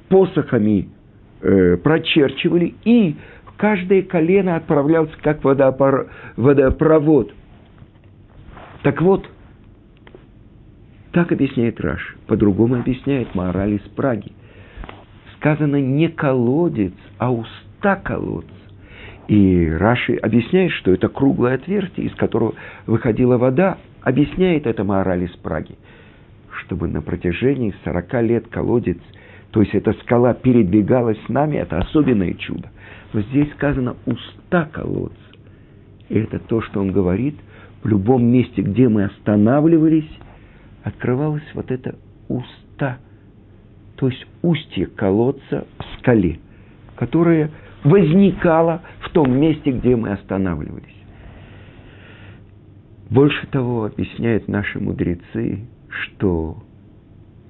посохами 0.10 0.90
э, 1.42 1.78
прочерчивали, 1.78 2.76
и 2.84 3.16
каждое 3.56 4.02
колено 4.02 4.58
отправлялся 4.58 5.14
как 5.22 5.42
водопор, 5.46 6.10
водопровод. 6.36 7.34
Так 8.84 9.02
вот, 9.02 9.26
так 11.14 11.32
объясняет 11.32 11.80
Раш, 11.80 12.18
по-другому 12.28 12.76
объясняет 12.76 13.34
мораль 13.36 13.76
из 13.76 13.90
Праги. 13.96 14.34
Сказано 15.38 15.78
не 15.78 16.10
колодец, 16.10 16.92
а 17.20 17.32
уста 17.32 17.96
колодца. 17.96 18.50
И 19.30 19.70
Раши 19.80 20.16
объясняет, 20.16 20.74
что 20.74 20.92
это 20.92 21.08
круглое 21.08 21.56
отверстие, 21.56 22.08
из 22.08 22.16
которого 22.16 22.54
выходила 22.86 23.38
вода, 23.38 23.78
объясняет 24.02 24.68
это 24.68 24.84
мораль 24.84 25.24
из 25.24 25.32
Праги– 25.38 25.78
чтобы 26.72 26.88
на 26.88 27.02
протяжении 27.02 27.76
40 27.84 28.14
лет 28.24 28.48
колодец, 28.48 28.98
то 29.52 29.60
есть 29.60 29.76
эта 29.76 29.92
скала 30.04 30.34
передвигалась 30.34 31.18
с 31.26 31.28
нами, 31.28 31.58
это 31.58 31.80
особенное 31.80 32.34
чудо. 32.36 32.70
Но 33.12 33.20
здесь 33.24 33.52
сказано 33.56 33.98
«уста 34.06 34.70
колодца». 34.72 35.18
И 36.08 36.18
это 36.18 36.40
то, 36.40 36.62
что 36.62 36.80
он 36.80 36.94
говорит, 36.94 37.36
в 37.84 37.90
любом 37.90 38.24
месте, 38.24 38.62
где 38.62 38.88
мы 38.88 39.04
останавливались, 39.04 40.10
открывалось 40.84 41.44
вот 41.56 41.72
это 41.72 41.98
уста, 42.30 43.00
то 43.98 44.08
есть 44.08 44.26
устье 44.42 44.88
колодца 44.88 45.68
в 45.78 46.00
скале, 46.00 46.40
которое 46.96 47.52
возникало 47.84 48.82
в 49.02 49.10
том 49.10 49.38
месте, 49.38 49.72
где 49.72 49.98
мы 49.98 50.12
останавливались. 50.12 50.96
Больше 53.10 53.46
того, 53.48 53.84
объясняют 53.84 54.48
наши 54.48 54.80
мудрецы, 54.80 55.66
что 55.92 56.58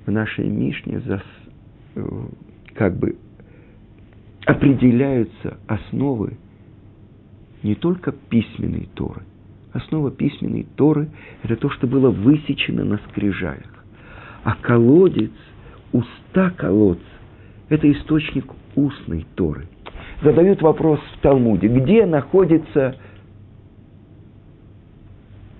в 0.06 0.12
нашей 0.12 0.47
Мишне 0.47 0.99
зас, 1.01 1.23
э, 1.95 2.25
как 2.73 2.97
бы 2.97 3.15
определяются 4.45 5.58
основы 5.67 6.38
не 7.63 7.75
только 7.75 8.12
письменной 8.12 8.89
Торы. 8.95 9.21
Основа 9.73 10.12
письменной 10.12 10.65
Торы– 10.75 11.10
это 11.43 11.56
то, 11.56 11.69
что 11.69 11.88
было 11.88 12.10
высечено 12.10 12.84
на 12.84 12.97
скрижалях. 13.10 13.86
А 14.43 14.56
колодец, 14.56 15.32
уста 15.93 16.49
колодца– 16.51 17.04
это 17.69 17.89
источник 17.91 18.45
устной 18.75 19.25
Торы. 19.36 19.67
Задают 20.23 20.62
вопрос 20.62 20.99
в 20.99 21.21
Талмуде, 21.21 21.67
где 21.67 22.06
находится 22.06 22.97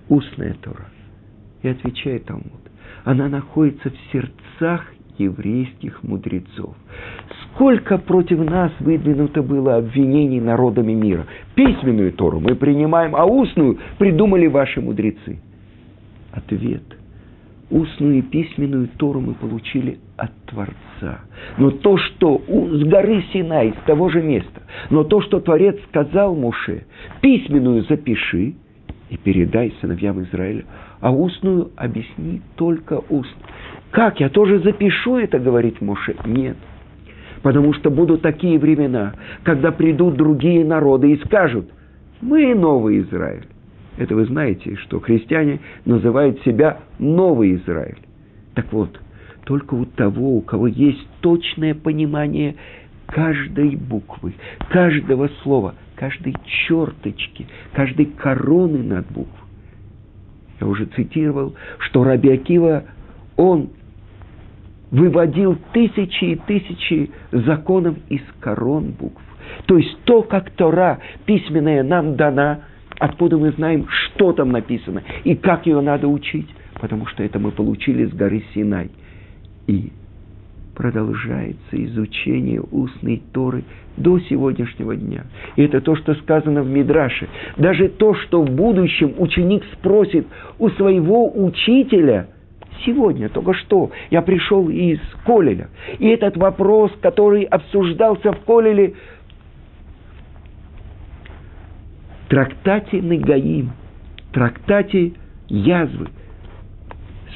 устная 0.10 0.56
Тора? 0.56 0.88
И 1.62 1.70
отвечает 1.70 2.26
Талмуд 2.26 2.61
она 3.04 3.30
находится 3.30 3.90
в 3.90 4.12
сердцах 4.12 4.86
еврейских 5.18 6.04
мудрецов. 6.04 6.76
Сколько 7.44 7.98
против 7.98 8.40
нас 8.40 8.72
выдвинуто 8.80 9.42
было 9.42 9.78
обвинений 9.78 10.40
народами 10.40 10.94
мира. 10.94 11.26
Письменную 11.56 12.14
Тору 12.14 12.40
мы 12.40 12.56
принимаем, 12.56 13.16
а 13.16 13.26
устную 13.26 13.78
придумали 13.98 14.48
ваши 14.48 14.82
мудрецы. 14.82 15.40
Ответ. 16.32 16.84
Устную 17.70 18.20
и 18.20 18.22
письменную 18.22 18.90
Тору 18.98 19.22
мы 19.22 19.34
получили 19.34 20.00
от 20.18 20.32
Творца. 20.46 21.22
Но 21.58 21.72
то, 21.72 21.98
что 21.98 22.42
с 22.48 22.84
горы 22.84 23.24
Синай, 23.32 23.74
с 23.82 23.86
того 23.86 24.10
же 24.10 24.22
места, 24.22 24.62
но 24.90 25.04
то, 25.04 25.22
что 25.22 25.40
Творец 25.40 25.78
сказал 25.88 26.36
Муше, 26.36 26.86
письменную 27.22 27.84
запиши 27.84 28.56
и 29.10 29.18
передай 29.18 29.74
сыновьям 29.80 30.22
Израиля, 30.24 30.66
а 31.02 31.12
устную 31.12 31.72
объясни 31.76 32.42
только 32.56 33.02
устно. 33.10 33.42
Как? 33.90 34.20
Я 34.20 34.30
тоже 34.30 34.60
запишу 34.60 35.18
это, 35.18 35.40
говорит 35.40 35.82
Моше. 35.82 36.16
Нет. 36.26 36.56
Потому 37.42 37.74
что 37.74 37.90
будут 37.90 38.22
такие 38.22 38.58
времена, 38.60 39.14
когда 39.44 39.72
придут 39.72 40.16
другие 40.16 40.64
народы 40.64 41.12
и 41.12 41.26
скажут, 41.26 41.66
мы 42.22 42.54
новый 42.54 43.02
Израиль. 43.02 43.48
Это 43.98 44.16
вы 44.16 44.26
знаете, 44.26 44.76
что 44.78 45.00
христиане 45.00 45.60
называют 45.86 46.42
себя 46.44 46.80
новый 47.00 47.56
Израиль. 47.56 47.98
Так 48.54 48.72
вот, 48.72 49.00
только 49.44 49.74
у 49.74 49.86
того, 49.86 50.38
у 50.38 50.42
кого 50.42 50.68
есть 50.68 51.06
точное 51.20 51.74
понимание 51.74 52.56
каждой 53.08 53.76
буквы, 53.76 54.34
каждого 54.70 55.30
слова, 55.42 55.76
каждой 55.96 56.36
черточки, 56.46 57.48
каждой 57.74 58.06
короны 58.06 58.84
над 58.84 59.08
буквой, 59.08 59.41
я 60.62 60.68
уже 60.68 60.86
цитировал, 60.86 61.56
что 61.80 62.04
Раби 62.04 62.32
Акива, 62.32 62.84
он 63.36 63.72
выводил 64.92 65.58
тысячи 65.74 66.26
и 66.26 66.36
тысячи 66.36 67.12
законов 67.32 67.98
из 68.10 68.22
корон 68.40 68.92
букв. 68.92 69.22
То 69.66 69.78
есть 69.78 69.98
то, 70.04 70.22
как 70.22 70.52
Тора 70.52 71.00
письменная 71.26 71.84
нам 71.84 72.16
дана, 72.16 72.62
откуда 73.00 73.38
мы 73.38 73.52
знаем, 73.52 73.88
что 73.90 74.34
там 74.34 74.52
написано 74.52 75.02
и 75.24 75.36
как 75.36 75.66
ее 75.66 75.82
надо 75.82 76.08
учить, 76.08 76.48
потому 76.80 77.08
что 77.08 77.24
это 77.24 77.40
мы 77.40 77.52
получили 77.52 78.06
с 78.06 78.14
горы 78.14 78.44
Синай. 78.54 78.92
И 79.68 79.92
продолжается 80.82 81.86
изучение 81.86 82.60
устной 82.60 83.22
Торы 83.34 83.64
до 83.98 84.20
сегодняшнего 84.22 84.96
дня. 84.96 85.26
И 85.56 85.62
это 85.62 85.80
то, 85.80 85.96
что 85.96 86.16
сказано 86.16 86.64
в 86.64 86.70
Мидраше. 86.72 87.28
Даже 87.56 87.88
то, 87.88 88.16
что 88.16 88.42
в 88.42 88.50
будущем 88.50 89.14
ученик 89.20 89.64
спросит 89.74 90.26
у 90.58 90.70
своего 90.70 91.32
учителя, 91.46 92.30
Сегодня, 92.84 93.30
только 93.30 93.54
что, 93.54 93.92
я 94.10 94.24
пришел 94.24 94.68
из 94.70 94.98
Колеля. 95.24 95.70
И 96.00 96.08
этот 96.08 96.36
вопрос, 96.36 96.92
который 97.00 97.44
обсуждался 97.44 98.32
в 98.32 98.40
Колеле, 98.40 98.96
трактате 102.28 103.04
Нагаим, 103.04 103.70
трактате 104.32 105.12
Язвы, 105.48 106.08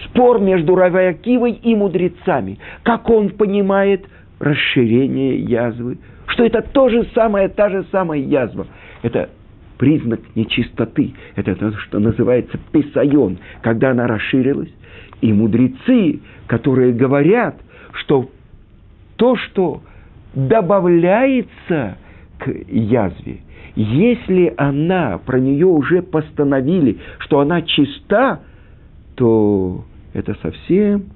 спор 0.05 0.39
между 0.39 0.75
Равиакивой 0.75 1.53
и 1.53 1.75
мудрецами, 1.75 2.59
как 2.83 3.09
он 3.09 3.29
понимает 3.29 4.05
расширение 4.39 5.39
язвы, 5.39 5.97
что 6.27 6.45
это 6.45 6.61
то 6.61 6.89
же 6.89 7.07
самое, 7.13 7.49
та 7.49 7.69
же 7.69 7.85
самая 7.91 8.19
язва. 8.19 8.67
Это 9.01 9.29
признак 9.77 10.21
нечистоты. 10.35 11.13
Это 11.35 11.55
то, 11.55 11.71
что 11.77 11.99
называется 11.99 12.57
писайон, 12.71 13.37
когда 13.61 13.91
она 13.91 14.07
расширилась. 14.07 14.73
И 15.21 15.31
мудрецы, 15.31 16.21
которые 16.47 16.93
говорят, 16.93 17.55
что 17.93 18.29
то, 19.15 19.35
что 19.37 19.81
добавляется 20.33 21.97
к 22.39 22.49
язве, 22.67 23.39
если 23.75 24.53
она, 24.57 25.17
про 25.17 25.39
нее 25.39 25.65
уже 25.65 26.01
постановили, 26.01 26.99
что 27.19 27.39
она 27.39 27.61
чиста, 27.61 28.41
то 29.15 29.85
это 30.15 30.33
совсем 30.41 31.07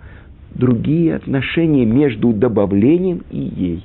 другие 0.54 1.16
отношения 1.16 1.86
между 1.86 2.34
добавлением 2.34 3.24
и 3.32 3.40
ей. 3.40 3.84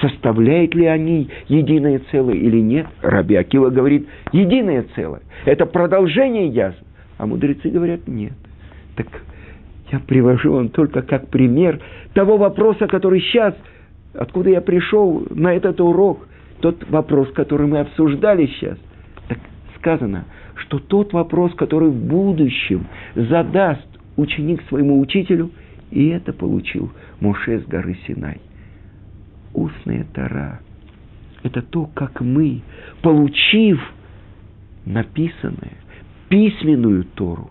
Составляют 0.00 0.74
ли 0.74 0.86
они 0.86 1.28
единое 1.48 2.00
целое 2.10 2.34
или 2.34 2.60
нет? 2.60 2.86
Раби 3.00 3.36
Акива 3.36 3.70
говорит, 3.70 4.06
единое 4.32 4.84
целое. 4.94 5.22
Это 5.46 5.66
продолжение 5.66 6.48
язвы. 6.48 6.84
А 7.18 7.26
мудрецы 7.26 7.70
говорят, 7.70 8.06
нет. 8.06 8.32
Так 8.96 9.06
я 9.90 9.98
привожу 9.98 10.52
вам 10.52 10.68
только 10.68 11.02
как 11.02 11.28
пример 11.28 11.80
того 12.12 12.36
вопроса, 12.36 12.86
который 12.86 13.20
сейчас, 13.20 13.54
откуда 14.14 14.50
я 14.50 14.60
пришел 14.60 15.26
на 15.30 15.54
этот 15.54 15.80
урок, 15.80 16.26
тот 16.60 16.88
вопрос, 16.90 17.30
который 17.32 17.66
мы 17.66 17.80
обсуждали 17.80 18.46
сейчас. 18.46 18.78
Так 19.28 19.38
сказано, 19.78 20.26
что 20.54 20.78
тот 20.78 21.12
вопрос, 21.12 21.54
который 21.54 21.88
в 21.88 22.06
будущем 22.06 22.86
задаст 23.14 23.89
ученик 24.20 24.62
своему 24.68 25.00
учителю, 25.00 25.50
и 25.90 26.08
это 26.08 26.32
получил 26.32 26.92
Моше 27.20 27.60
с 27.60 27.64
горы 27.64 27.96
Синай. 28.06 28.40
Устная 29.52 30.06
Тара– 30.14 30.60
это 31.42 31.62
то, 31.62 31.86
как 31.94 32.20
мы, 32.20 32.62
получив 33.02 33.80
написанное, 34.84 35.78
письменную 36.28 37.04
Тору, 37.04 37.50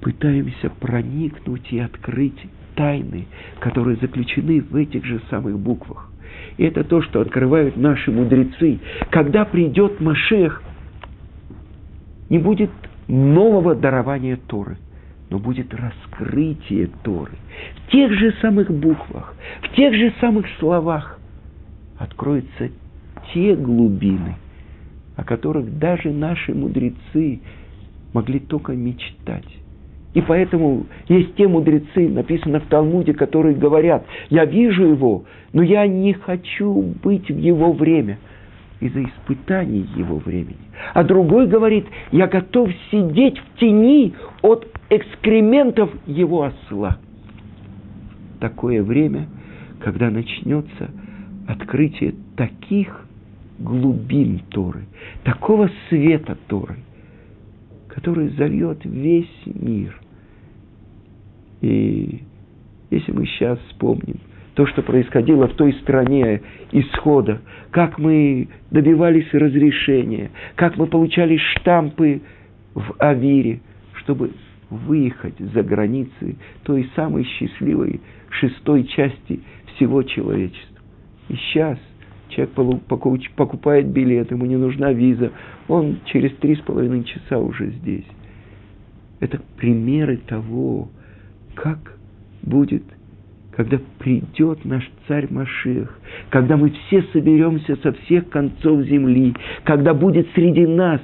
пытаемся 0.00 0.70
проникнуть 0.70 1.72
и 1.72 1.78
открыть 1.78 2.38
тайны, 2.74 3.26
которые 3.60 3.96
заключены 3.96 4.60
в 4.60 4.76
этих 4.76 5.04
же 5.04 5.20
самых 5.30 5.58
буквах. 5.58 6.10
И 6.56 6.64
это 6.64 6.84
то, 6.84 7.02
что 7.02 7.20
открывают 7.20 7.76
наши 7.76 8.10
мудрецы. 8.10 8.80
Когда 9.10 9.44
придет 9.44 10.00
Машех, 10.00 10.62
не 12.28 12.38
будет 12.38 12.70
нового 13.08 13.74
дарования 13.74 14.38
Торы, 14.46 14.76
но 15.30 15.38
будет 15.38 15.74
раскрытие 15.74 16.88
Торы. 17.02 17.32
В 17.76 17.90
тех 17.90 18.12
же 18.12 18.32
самых 18.40 18.70
буквах, 18.70 19.34
в 19.62 19.74
тех 19.74 19.94
же 19.94 20.12
самых 20.20 20.46
словах 20.58 21.18
откроются 21.98 22.70
те 23.32 23.54
глубины, 23.54 24.36
о 25.16 25.24
которых 25.24 25.78
даже 25.78 26.10
наши 26.10 26.54
мудрецы 26.54 27.40
могли 28.12 28.38
только 28.40 28.72
мечтать. 28.72 29.44
И 30.14 30.20
поэтому 30.20 30.86
есть 31.08 31.34
те 31.34 31.48
мудрецы, 31.48 32.08
написано 32.08 32.60
в 32.60 32.66
Талмуде, 32.66 33.12
которые 33.14 33.56
говорят, 33.56 34.06
я 34.30 34.44
вижу 34.44 34.84
его, 34.84 35.24
но 35.52 35.62
я 35.62 35.86
не 35.88 36.12
хочу 36.12 36.94
быть 37.02 37.28
в 37.28 37.36
его 37.36 37.72
время 37.72 38.18
из-за 38.80 39.02
испытаний 39.04 39.86
его 39.96 40.18
времени. 40.18 40.58
А 40.92 41.04
другой 41.04 41.46
говорит, 41.46 41.86
я 42.12 42.26
готов 42.26 42.70
сидеть 42.90 43.38
в 43.38 43.58
тени 43.58 44.14
от 44.42 44.66
экскрементов 44.90 45.90
его 46.06 46.44
осла. 46.44 46.98
Такое 48.40 48.82
время, 48.82 49.28
когда 49.80 50.10
начнется 50.10 50.90
открытие 51.46 52.14
таких 52.36 53.06
глубин 53.58 54.40
Торы, 54.50 54.86
такого 55.22 55.70
света 55.88 56.36
Торы, 56.48 56.76
который 57.88 58.28
зальет 58.30 58.80
весь 58.84 59.30
мир. 59.46 59.98
И 61.60 62.22
если 62.90 63.12
мы 63.12 63.26
сейчас 63.26 63.58
вспомним 63.68 64.20
то, 64.54 64.66
что 64.66 64.82
происходило 64.82 65.48
в 65.48 65.54
той 65.54 65.72
стране 65.82 66.42
исхода, 66.72 67.40
как 67.70 67.98
мы 67.98 68.48
добивались 68.70 69.32
разрешения, 69.32 70.30
как 70.54 70.76
мы 70.76 70.86
получали 70.86 71.36
штампы 71.36 72.22
в 72.74 72.94
Авире, 72.98 73.60
чтобы 73.94 74.30
выехать 74.70 75.38
за 75.38 75.62
границы 75.62 76.36
той 76.62 76.90
самой 76.94 77.24
счастливой 77.24 78.00
шестой 78.30 78.84
части 78.84 79.40
всего 79.74 80.02
человечества. 80.02 80.78
И 81.28 81.34
сейчас 81.34 81.78
человек 82.28 82.54
покупает 83.36 83.88
билет, 83.88 84.30
ему 84.30 84.46
не 84.46 84.56
нужна 84.56 84.92
виза, 84.92 85.32
он 85.68 85.98
через 86.06 86.34
три 86.36 86.56
с 86.56 86.60
половиной 86.60 87.04
часа 87.04 87.38
уже 87.38 87.70
здесь. 87.70 88.06
Это 89.20 89.40
примеры 89.56 90.16
того, 90.16 90.90
как 91.54 91.96
будет, 92.42 92.84
когда 93.56 93.78
придет 93.98 94.64
наш 94.64 94.88
царь 95.06 95.28
Машех, 95.30 95.98
когда 96.30 96.56
мы 96.56 96.70
все 96.70 97.02
соберемся 97.12 97.76
со 97.76 97.92
всех 97.92 98.28
концов 98.28 98.82
земли, 98.82 99.34
когда 99.62 99.94
будет 99.94 100.26
среди 100.34 100.66
нас 100.66 101.00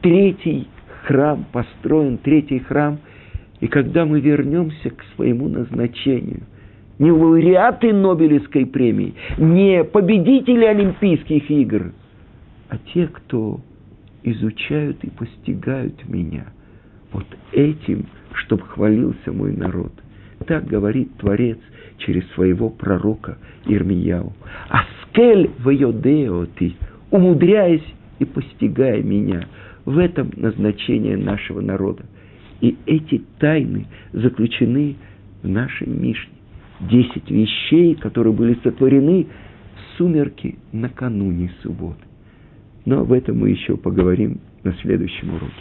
третий 0.00 0.68
храм 1.04 1.44
построен, 1.52 2.18
третий 2.18 2.60
храм, 2.60 2.98
и 3.60 3.66
когда 3.66 4.04
мы 4.04 4.20
вернемся 4.20 4.90
к 4.90 5.02
своему 5.14 5.48
назначению, 5.48 6.42
не 6.98 7.10
лауреаты 7.10 7.92
Нобелевской 7.92 8.66
премии, 8.66 9.14
не 9.38 9.82
победители 9.84 10.64
Олимпийских 10.64 11.50
игр, 11.50 11.92
а 12.68 12.78
те, 12.92 13.08
кто 13.08 13.60
изучают 14.22 15.02
и 15.02 15.10
постигают 15.10 16.08
меня. 16.08 16.46
Вот 17.12 17.26
этим– 17.52 18.06
чтобы 18.32 18.62
хвалился 18.62 19.32
мой 19.32 19.52
народ. 19.52 19.92
Так 20.46 20.66
говорит 20.66 21.16
Творец 21.16 21.58
через 22.00 22.28
своего 22.32 22.70
пророка 22.70 23.38
Ирмияу. 23.66 24.32
Аскель 24.68 25.50
в 25.58 25.70
Йодео 25.70 26.46
ты, 26.56 26.74
умудряясь 27.10 27.84
и 28.18 28.24
постигая 28.24 29.02
меня. 29.02 29.46
В 29.84 29.98
этом 29.98 30.30
назначение 30.36 31.16
нашего 31.16 31.60
народа. 31.60 32.04
И 32.60 32.76
эти 32.86 33.22
тайны 33.38 33.86
заключены 34.12 34.96
в 35.42 35.48
нашей 35.48 35.86
Мишне. 35.86 36.34
Десять 36.80 37.30
вещей, 37.30 37.94
которые 37.94 38.32
были 38.32 38.58
сотворены 38.62 39.26
в 39.74 39.98
сумерки 39.98 40.58
накануне 40.72 41.50
субботы. 41.62 42.04
Но 42.84 43.00
об 43.00 43.12
этом 43.12 43.38
мы 43.38 43.50
еще 43.50 43.76
поговорим 43.76 44.40
на 44.62 44.72
следующем 44.74 45.34
уроке. 45.34 45.52